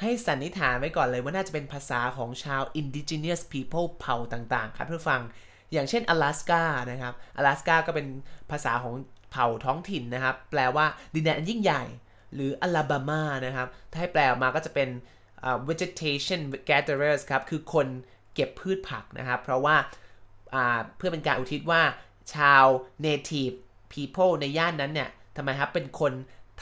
[0.00, 5.22] ให้สันนิษฐานไว้ก่อนเลยว่าน่าจะเป็นภาษาของชาว indigenous people เผ่าต่างๆ ครับท่านผู้ฟัง
[5.72, 8.06] อย่างเช่นอลาสกานะครับอลาสกาก็เป็น
[8.50, 8.94] ภาษาของ
[9.32, 11.84] เผ่าท้องถิ่นนะครับ แปลว่าดินแดนอันยิ่งใหญ่
[12.34, 14.88] หรืออลาบามานะครับ ถ้าให้แปลออกมาก็จะเป็น
[15.48, 17.86] uh, vegetation gatherers ครับ คือคน
[18.34, 19.76] เก็บพืชผักนะครับ เพราะว่า
[20.96, 21.82] เพื่อเป็นการอุทิศว่า
[22.34, 22.64] ชาว
[23.06, 23.54] native
[23.92, 26.12] people ในย่านนั้นเนี่ยทำไมครับ เป็นคน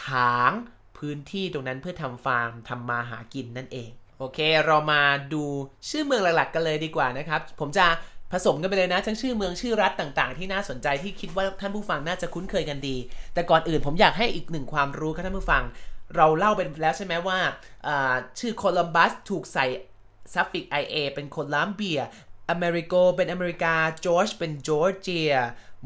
[0.09, 0.53] ถาง
[0.99, 5.45] พื้นที่ตรงนั้นเพื่อทำฟาร์มทำมาหากินนั่นเอง โอเค เรามาดู
[5.91, 7.87] ชื่อเมืองหลักๆ กันเลยดีกว่านะครับ ผมจะ
[8.33, 12.97] ผสมกันไปเลยนะทั้งชื่อเมืองชื่อรัฐต่างๆ ที่น่าสนใจที่คิดว่าท่านผู้ฟังน่าจะคุ้นเคยกันดี
[13.35, 15.63] แต่ก่อนอื่นผมอยากให้อีกหนึ่งความรู้ครับท่านผู้ฟัง
[16.17, 17.39] เราเล่าไปแล้วใช่ไหมว่า
[18.39, 19.67] ชื่อโคลัมบัสถูกใส่
[20.35, 22.01] ซัฟฟิก ia เป็นโคลัมเบีย
[22.51, 23.75] อเมริโกเป็นอเมริกา
[24.05, 25.33] จอร์จเป็นจอร์เจีย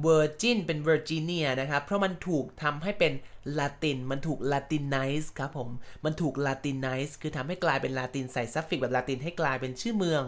[0.03, 3.13] เวอร์จินเป็นเวอร์จิเนียนะครับ เพราะมันถูกทำให้เป็น
[3.59, 5.69] ลาติน มันถูก Latinize ครับผม
[6.05, 10.23] มันถูก Latinize คือทำให้กลายเป็นลาตินใส่ suffix แบบลาตินให้กลายเป็นชื่อเมือง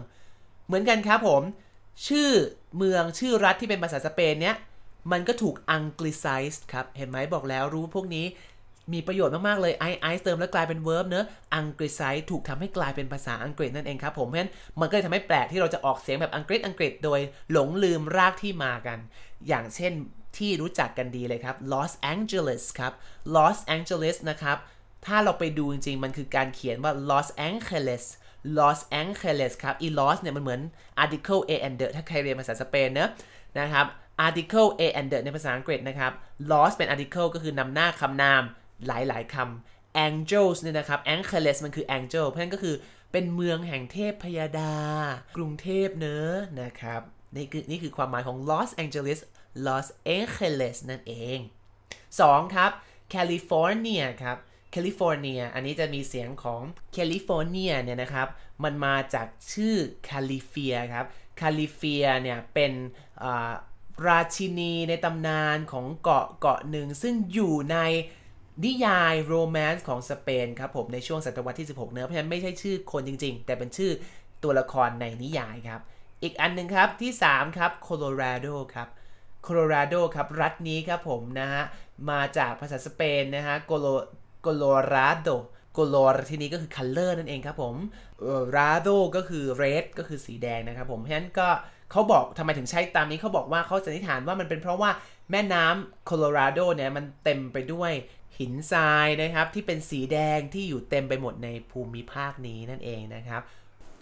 [0.67, 1.41] เหมือนกันครับผม
[2.07, 2.29] ชื่อ
[2.77, 4.55] เมืองชื่อรัฐที่เป็นภาษาสเปนเนี้ย
[5.11, 8.25] มันก็ถูก Anglicize ครับ เห็นไหมบอกแล้วรู้พวกนี้
[8.93, 11.25] มีประโยชน์มาก ๆ เลย ize เติมแล้วกลายเป็น verb เนอะ
[11.55, 17.19] Anglicize ถูกทำให้กลายเป็นภาษาอังกฤษนั่นเองครับผมเพราะฉะนั้นมันก็เลยทำให้แปลกที่เราจะออกเสียงแบบอังกฤษอังกฤษโดย
[17.51, 18.99] หลงลืมรากที่มากัน
[19.47, 19.93] อย่างเช่น
[20.37, 22.93] ที่รู้จักกันดีเลยครับ Los Angeles ครับ
[23.35, 24.57] Los Angeles นะครับ
[25.05, 28.03] ถ้าเราไปดูจริงๆ มันคือการเขียนว่า Los Angeles
[28.57, 30.61] Los Angeles ครับ ไอ้ Los เนี่ยมันเหมือน
[31.03, 33.09] article a an the ถ้าใครเรียนภาษาสเปนเนอะ
[33.59, 33.85] นะครับ
[34.25, 36.11] article a and the ในภาษาอังกฤษนะครับ
[36.51, 38.43] Los เป็น article ก็คือนำหน้าคำนาม
[38.87, 42.75] หลายๆคำ Angels เนี่ยนะครับ Angeles มันคือ Angel เพราะฉะนั้นก็คือ
[43.11, 44.73] เป็นเมืองแห่งเทพพยาดา
[45.37, 46.31] กรุงเทพเนอะ
[46.61, 47.01] นะครับ
[47.35, 49.19] นี่คือนี่คือความหมายของ Los Angeles
[49.65, 49.87] Los
[50.17, 51.39] Angeles นั่นเอง
[51.97, 52.55] 2.
[52.55, 52.71] ครับ
[53.13, 54.37] California ครับ
[54.73, 56.61] California อันนี้จะมีเสียงของ
[56.95, 58.27] California เนี่ยนะครับ
[58.63, 59.75] มันมาจากชื่อ
[60.07, 61.05] Califia ครับ
[61.39, 62.71] Califia เนี่ยเป็น
[64.07, 67.77] ราชินีในตำนานของเกาะเกาะหนึ่ง ซึ่งอยู่ใน
[68.65, 73.91] นิยายโรแมนต์ของสเปนครับผมในช่วงศตวรรษที่ 16 เนื้อเพราะฉะนั้นไม่ใช่ชื่อคนจริง ๆ แต่เป็นชื่อ
[74.43, 75.81] ตัวละครในนิยายครับ
[76.23, 78.87] อีกอันหนึ่งครับที่ 3 ครับโคโลราโดครับ
[79.43, 81.63] โคโลราโดครับ รัฐนี้ครับผมนะฮะ
[82.09, 83.87] มาจากภาษาสเปนนะฮะโกโล
[84.41, 84.63] โกโล
[84.93, 85.29] ราโด
[85.73, 85.95] โกโล
[86.29, 87.75] ที่นี้ก็คือ color นั่นเองครับผม
[88.55, 91.47] ราโดก็คือ red ก็คือสีแดงนะครับผม เพราะฉะนั้นก็
[91.91, 94.91] เขาบอกทำไมถึงใช้ตามนี้เขาบอกว่าเขาสันนิษฐานว่ามันเป็นเพราะว่า
[95.31, 97.91] แม่น้ำโคโลราโดเนี่ยมันเต็มไปด้วย
[98.39, 103.41] หินทรายนะครับ ที่เป็นสีแดงที่อยู่เต็มไปหมดในภูมิภาคนี้นั่นเองนะครับ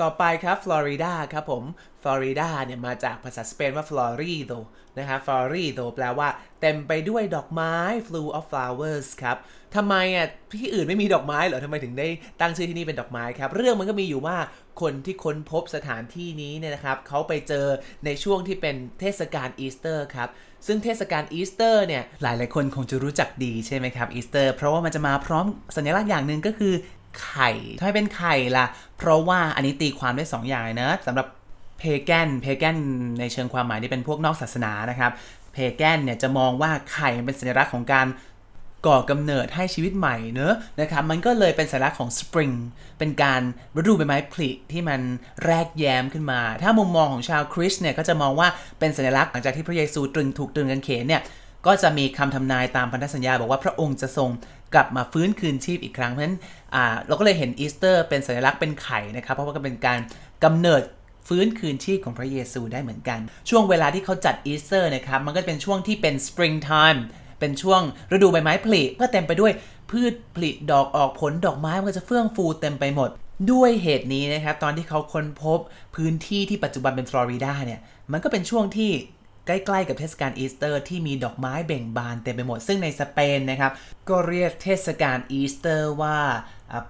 [0.01, 1.63] ต่อไปครับฟลอริดาครับผม
[2.01, 4.53] ฟลอริดาเนี่ยมาจากภาษาสเปนว่าฟลอริโด
[4.97, 6.27] นะครับฟลอริโดแปลว่า
[6.61, 7.75] เต็มไปด้วยดอกไม้
[8.07, 9.37] full of flowers ครับ
[9.75, 10.27] ทำไมอะ
[10.59, 12.07] ที่อื่นไม่มีดอกไม้เหรอทำไมถึงได้
[12.41, 14.37] ตั้งชื่อที่นี่เป็นดอกไม้ครับ เรื่องมันก็มีอยู่ว่า
[14.81, 17.65] คนที่ค้นพบสถานที่นี้เนี่ยนะครับเขาไปเจอ
[18.05, 20.29] ในช่วงที่เป็นเทศกาลอีสเตอร์ครับ
[20.67, 25.45] ซึ่งเทศกาลอีสเตอร์เนี่ยหลายหลายคนคงจะรู้จักดีใช่ไหมครับอีสเตอร์เพราะว่ามันจะมาพร้อม
[25.75, 26.73] สัญลักษณ์อย่างหนึ่งก็คือ
[27.23, 28.65] ไข่ทำไมเป็นไข่ล่ะ
[28.97, 31.27] เพราะว่าอันนี้ตีความได้2ออย่างนะสำหรับ
[31.79, 32.77] เพแกนเพแกน
[33.19, 35.11] ในเชิงความหมายที่เป็นพวกนอกศาสนานะครับ
[35.53, 38.07] เพแกนเนี่ยจะมองว่าไข่เป็นสัญลักษณ์ของการ
[38.87, 42.55] ก่อกำเนิดให้ชีวิตใหม่เนอะนะครับมันก็เลยเป็นสัญลักษณ์ของ spring
[42.99, 43.41] เป็นการ
[43.77, 45.01] ฤดูใบไม้ผลิที่มัน
[45.45, 48.47] แรกแย้มขึ้นมา ถ้ามุมมองของชาวคริสเนี่ยก็จะมองว่า
[48.79, 51.21] เป็นสัญลักษณ์หลังจากที่พระเยซูตรึงถูกตรึงกันเขนเนี่ย
[51.65, 54.29] ก็จะมีคำทำนายตามพันธสัญญาบอกว่าพระองค์จะทรง
[54.73, 56.37] กลับมาฟื้นคืนชีพอีกครั้งเพราะฉะนั้น
[57.07, 59.99] เราก็เลยเห็นอีสเตอร์เป็นสัญลักษณ์เป็นไข่นะครับ เพราะว่าก็เป็นการ
[60.43, 60.81] กำเนิด
[61.27, 63.19] ฟื้นคืนชีพของพระเยซูได้เหมือนกัน
[63.49, 66.99] ช่วงเวลาที่เขาจัดอีสเตอร์นะครับ มันก็เป็นช่วงที่เป็น spring time
[67.39, 69.51] เป็นช่วงฤดูใบไม้ผลิก็เต็มไปด้วย
[69.91, 73.09] พืชผลิดอกออกผลดอกไม้มันก็จะเฟื่องฟูเต็มไปหมด
[73.51, 75.59] ด้วยเหตุนี้นะครับ ตอนที่เขาค้นพบ
[75.95, 77.79] พื้นที่ที่ปัจจุบันเป็นฟลอริดาเนี่ย
[78.11, 78.91] มันก็เป็นช่วงที่
[79.45, 83.71] ใกล้ๆกับเทศกาลอีสเตอร์ ที่มีดอกไม้เบ่งบานเต็มไปหมด ซึ่งในสเปนนะครับ
[84.09, 86.19] ก็เรียกเทศกาลอีสเตอร์ว่า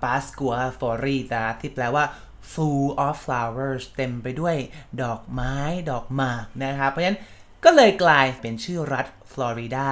[0.02, 2.06] Pascua Florida ที่แปลว่า
[2.52, 4.56] full of flowers เต็มไปด้วย
[5.04, 5.56] ดอกไม้
[5.92, 7.20] ดอกหมากนะครับ เพราะฉะนั้น
[7.64, 9.88] ก็เลยกลายเป็นชื่อรัฐฟลอริดา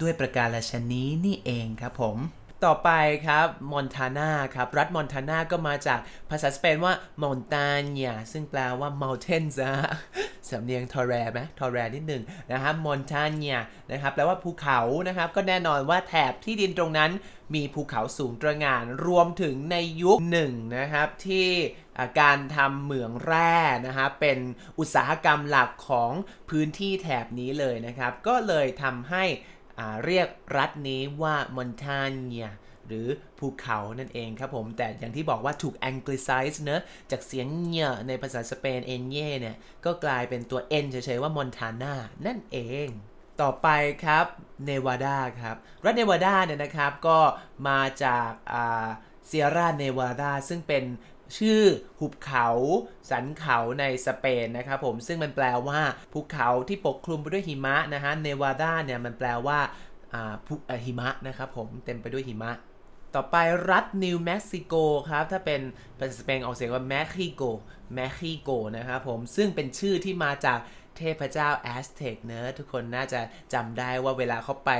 [0.00, 2.16] ด้วยประการชนี้นี่เองครับผม
[2.64, 2.90] ต่อไป
[3.26, 6.00] ครับมอนทานาครับ รัฐมอนทานาก็มาจาก
[6.30, 9.74] ภาษาสเปนว่า montaña ซึ่งแปลว่า mountains นะ
[10.48, 13.58] สำเนียงตอแหลไหมตอแหลนิดหนึ่งนะครับมอนทาเนีย
[13.90, 17.10] นะครับแปลว่าภูเขานะครับ ก็แน่นอนว่าแถบที่ดินตรงนั้น
[17.54, 21.48] มีภูเขาสูงตระหง่านรวมถึงในยุคหนึ่งนะครับ ที่
[22.20, 23.54] การทำเหมืองแร่
[23.86, 24.38] นะครับเป็น
[24.78, 26.12] อุตสาหกรรมหลักของ
[26.50, 29.24] พื้นที่แถบนี้เลยนะครับ ก็เลยทำให้
[30.04, 32.48] เรียกรัฐนี้ว่ามอนทาเนีย
[32.86, 33.06] หรือ
[33.38, 41.94] ภูเขานั่นเองครับผม แต่อย่างที่บอกว่าถูก anglicize เนะจากเสียงเนียในภาษาสเปนเอนเย่เนี่ย ก็กลายเป็นตัว n เฉยๆว่ามอนทานา
[42.26, 42.88] นั่นเอง
[43.42, 43.68] ต่อไป
[44.04, 44.26] ครับ
[44.64, 47.18] เนวาดาครับ รัฐเนวาดาเนี่ยนะครับก็
[47.68, 48.30] มาจาก
[49.26, 50.84] เซียร่าเนวาดาซึ่งเป็น
[51.36, 51.62] ชื่อ
[52.00, 52.48] หุบเขา
[53.10, 55.80] สันเขาในสเปนนะครับผมซึ่งมันแปลว่า
[56.12, 59.58] ภูเขาที่ปกคลุมไปด้วยหิมะนะฮะเนวาดาเนี่ยมันแปลว่า
[60.46, 60.54] ภู
[60.86, 62.52] หิมะนะครับผมเต็มไปด้วยหิมะ
[63.14, 63.36] ต่อไป
[63.70, 64.74] รัฐนิวเม็กซิโก
[65.10, 65.60] ครับ ถ้าเป็น
[65.98, 67.42] ภาษาสเปนออกเสียงว่าเม็กซิโก
[67.94, 70.58] เม็กซิโกนะครับผมซึ่งเป็นชื่อที่มาจาก
[70.96, 73.20] เทพเจ้าแอสเท็กเนอะทุกคนน่าจะ
[73.54, 74.70] จำได้ว่าเวลาเขาไป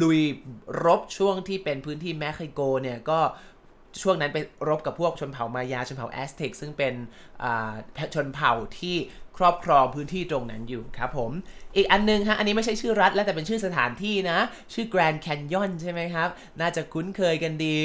[0.00, 0.20] ลุย
[0.84, 3.20] รบช่วงที่เป็นพื้นที่เม็กซิโกเนี่ยก็
[4.00, 4.38] ช่วงนั้นไป
[4.68, 6.94] รบกับพวกชนเผ่ามายาชนเผ่าแอสเท็กซึ่งเป็น
[8.14, 8.96] ชนเผ่าที่
[9.36, 11.30] ครอบครองพื้นที่ตรงนั้นอยู่ครับผม
[11.76, 14.38] อีกอันนึงฮะ อันนี้ไม่ใช่ชื่อรัฐแล้วแต่เป็นชื่อสถานที่นะ
[14.72, 16.28] ชื่อแกรนด์แคนยอนใช่ไหมครับ
[16.60, 17.78] น่าจะคุ้นเคยกันดี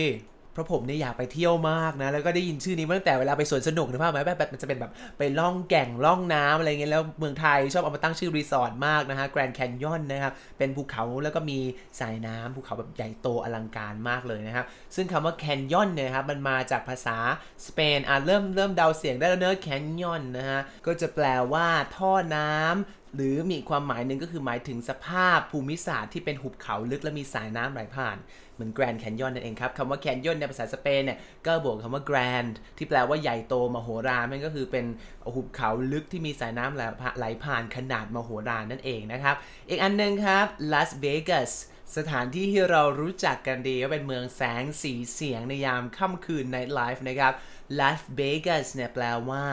[0.57, 11.59] เพราะผมเนี่ยอยากไปเที่ยวมากนะ แล้วก็ได้ยินชื่อนี้ตั้งแต่เวลาไปสวนสนุกนะพ่อไหมแบบแบบมันจะเป็นแบบไปล่องแก่งล่องน้ำอะไรเงี้ยแล้วเมืองไทยชอบเอามาตั้งชื่อรีสอร์ทมากนะฮะแกรนด์แคนยอนนะครับเป็นภูเขาแล้วก็มี
[11.99, 17.17] สายน้ำภูเขาแบบใหญ่โตอลังการมากเลยนะครับซึ่งคำว่าแคนยอนเนี่ยครับมันมาจากภาษา
[17.65, 28.17] สเปนอะเริ่มเริ่มเดาเสียงได้แล้วเนอะแคนยอนนะฮะก็จะแปลว่าท่อน้ำ หรือมีความหมายหนึ่งก็คือหมายถึงสภาพภูมิศาสตร์ที่เป็นหุบเขาลึกและมีสายน้ำไหลผ่าน
[28.53, 34.85] เหมือนแกรนด์แคนยอนนั่นเองครับคำว่าแคนยอนในภาษาสเปนเนี่ยก็บวกคำว่าแกรนด์ที่แปลว่าใหญ่โตมโหฬารมันก็คือเป็น
[35.33, 39.35] หุบเขาลึกที่มีสายน้ำไหลผ่านขนาดมโหฬารนั่นเองนะครับ
[39.69, 41.51] อีกอันนึงครับลาสเวกัส
[41.97, 47.33] สถานที่ที่เรารู้จักกันดีก็เป็นเมืองแสงสีเสียงในยามค่ำคืน Night Life นะครับ
[47.79, 49.43] ลาสเวกัสเนี่ยแปลว่า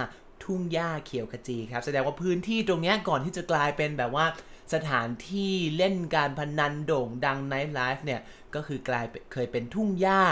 [0.45, 4.27] ทุ่งหญ้าเขียวขจีครับ แสดงว่าพื้นที่ตรงนี้ก่อนที่จะกลายเป็นแบบว่า
[4.75, 8.21] สถานที่เล่นการพนันโด่งดัง nightlife เนี่ย
[8.55, 10.23] ก็คือกลายเคยเป็นทุ่งหญ้า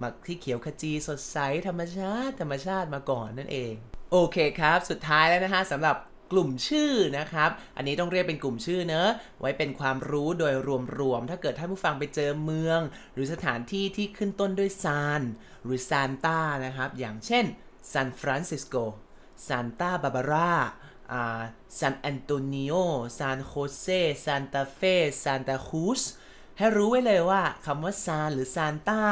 [0.00, 3.74] มาที่เขียวขจีสดใสธรรมชาติ ธรรมชาติมาก่อนนั่นเอง
[4.12, 5.96] โอเคครับ สุดท้ายแล้วนะฮะสำหรับ
[6.32, 9.10] กลุ่มชื่อนะครับ อันนี้ต้องเรียกเป็นกลุ่มชื่อเนอะ
[9.40, 10.54] ไว้เป็นความรู้โดย
[11.00, 12.80] รวมๆ ถ้าเกิดท่านผู้ฟังไปเจอเมือง
[13.14, 15.22] หรือสถานที่ที่ขึ้นต้นด้วยซาน
[15.64, 17.44] หรือซานตานะครับ อย่างเช่น
[17.92, 18.76] ซานฟรานซิสโก
[19.46, 20.52] ซานตาบาบาร่า
[21.78, 22.74] ซานแอนโตนิโอ
[23.18, 23.86] ซานโฮเซ
[24.24, 24.80] ซานตาเฟ
[25.24, 26.02] ซานตาครูซ
[26.58, 29.02] ให้รู้ไว้เลยว่าคำว่าซานหรือซานตา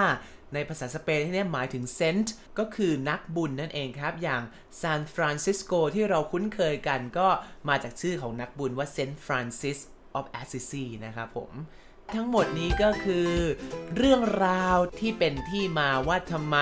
[0.55, 4.43] ในภาษาสเปนที่นี่หมายถึง saint ก็คือนักบุญนั่นเองครับ อย่าง
[4.81, 7.29] ซานฟรานซิสโกที่เราคุ้นเคยกันก็
[7.68, 9.79] มาจากชื่อของนักบุญว่า Saint Francis
[10.15, 11.51] of Assisi นะครับผม
[12.15, 13.31] ทั้งหมดนี้ก็คือ
[13.97, 16.59] เรื่องราวที่เป็นที่มาว่าทำไม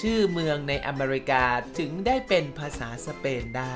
[0.00, 1.44] ชื่อเมืองในอเมริกา
[1.78, 3.74] ถึงได้เป็นภาษาสเปนได้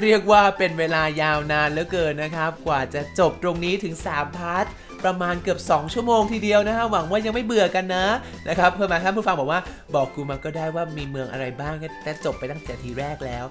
[0.00, 4.64] เรียกว่าเป็นเวลายาวนานเหลือเกินนะครับ กว่าจะจบตรงนี้ถึง 3 พาร์ท
[5.04, 8.06] ประมาณเกือบ 2 ชั่วโมงทีเดียวนะฮะหวังว่ายังไม่เบื่อกันนะ
[8.48, 9.60] นะครับเพื่อมาท่านผู้ฟังบอกว่า
[9.94, 11.74] บอกกูมันก็ได้ว่ามีเมืองอะไรบ้าง
[12.04, 13.44] แต่จบไปตั้งแต่ทีแรกแล้ว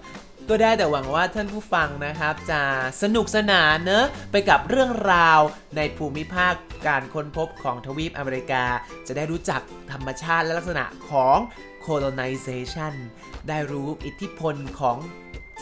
[0.49, 2.61] ก็ได้แต่หวังว่าท่านผู้ฟังนะครับ จะ
[3.01, 5.39] สนุกสนานเนอะไปกับเรื่องราว
[5.77, 6.53] ในภูมิภาค
[6.87, 8.63] การค้นพบของทวีปอเมริกา
[9.07, 11.37] จะได้รู้จักธรรมชาติและลักษณะของ
[11.85, 12.93] colonization
[13.47, 14.97] ได้รู้อิทธิพลของ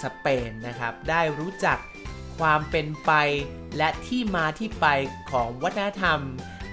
[0.03, 1.77] สเปนนะครับ ได้รู้จัก
[2.39, 3.11] ความเป็นไป
[3.77, 4.87] และที่มาที่ไป
[5.31, 6.19] ของวัฒนธรรม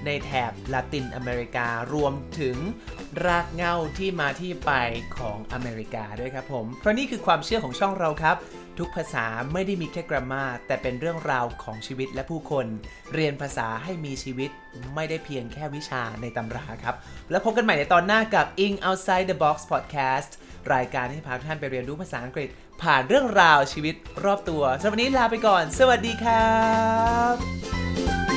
[0.07, 2.57] ในแถบลาตินอเมริการวมถึง
[3.25, 4.73] รากเหง้าที่มาที่ไป
[5.19, 8.37] ของอเมริกาด้วยครับผม เพราะนี่คือความเชื่อของช่องเราครับ
[8.79, 12.67] ทุกภาษาไม่ได้มีแค่กรามาแต่เป็นเรื่องราวของชีวิตและผู้คน
[13.15, 14.51] เรียนภาษาให้มีชีวิต
[14.95, 16.95] ไม่ได้เพียงแค่วิชาในตำราครับ
[17.31, 20.31] แล้วพบกันใหม่ในตอนหน้ากับ In Outside the Box Podcast
[20.75, 22.49] รายการที่พาทุกท่านไปเรียนรู้ภาษาอังกฤษ
[22.83, 23.95] ผ่านเรื่องราวชีวิต
[24.25, 26.57] รอบตัวสำหรับวันนี้ลาไปก่อน สวัสดีครั
[27.33, 28.28] บ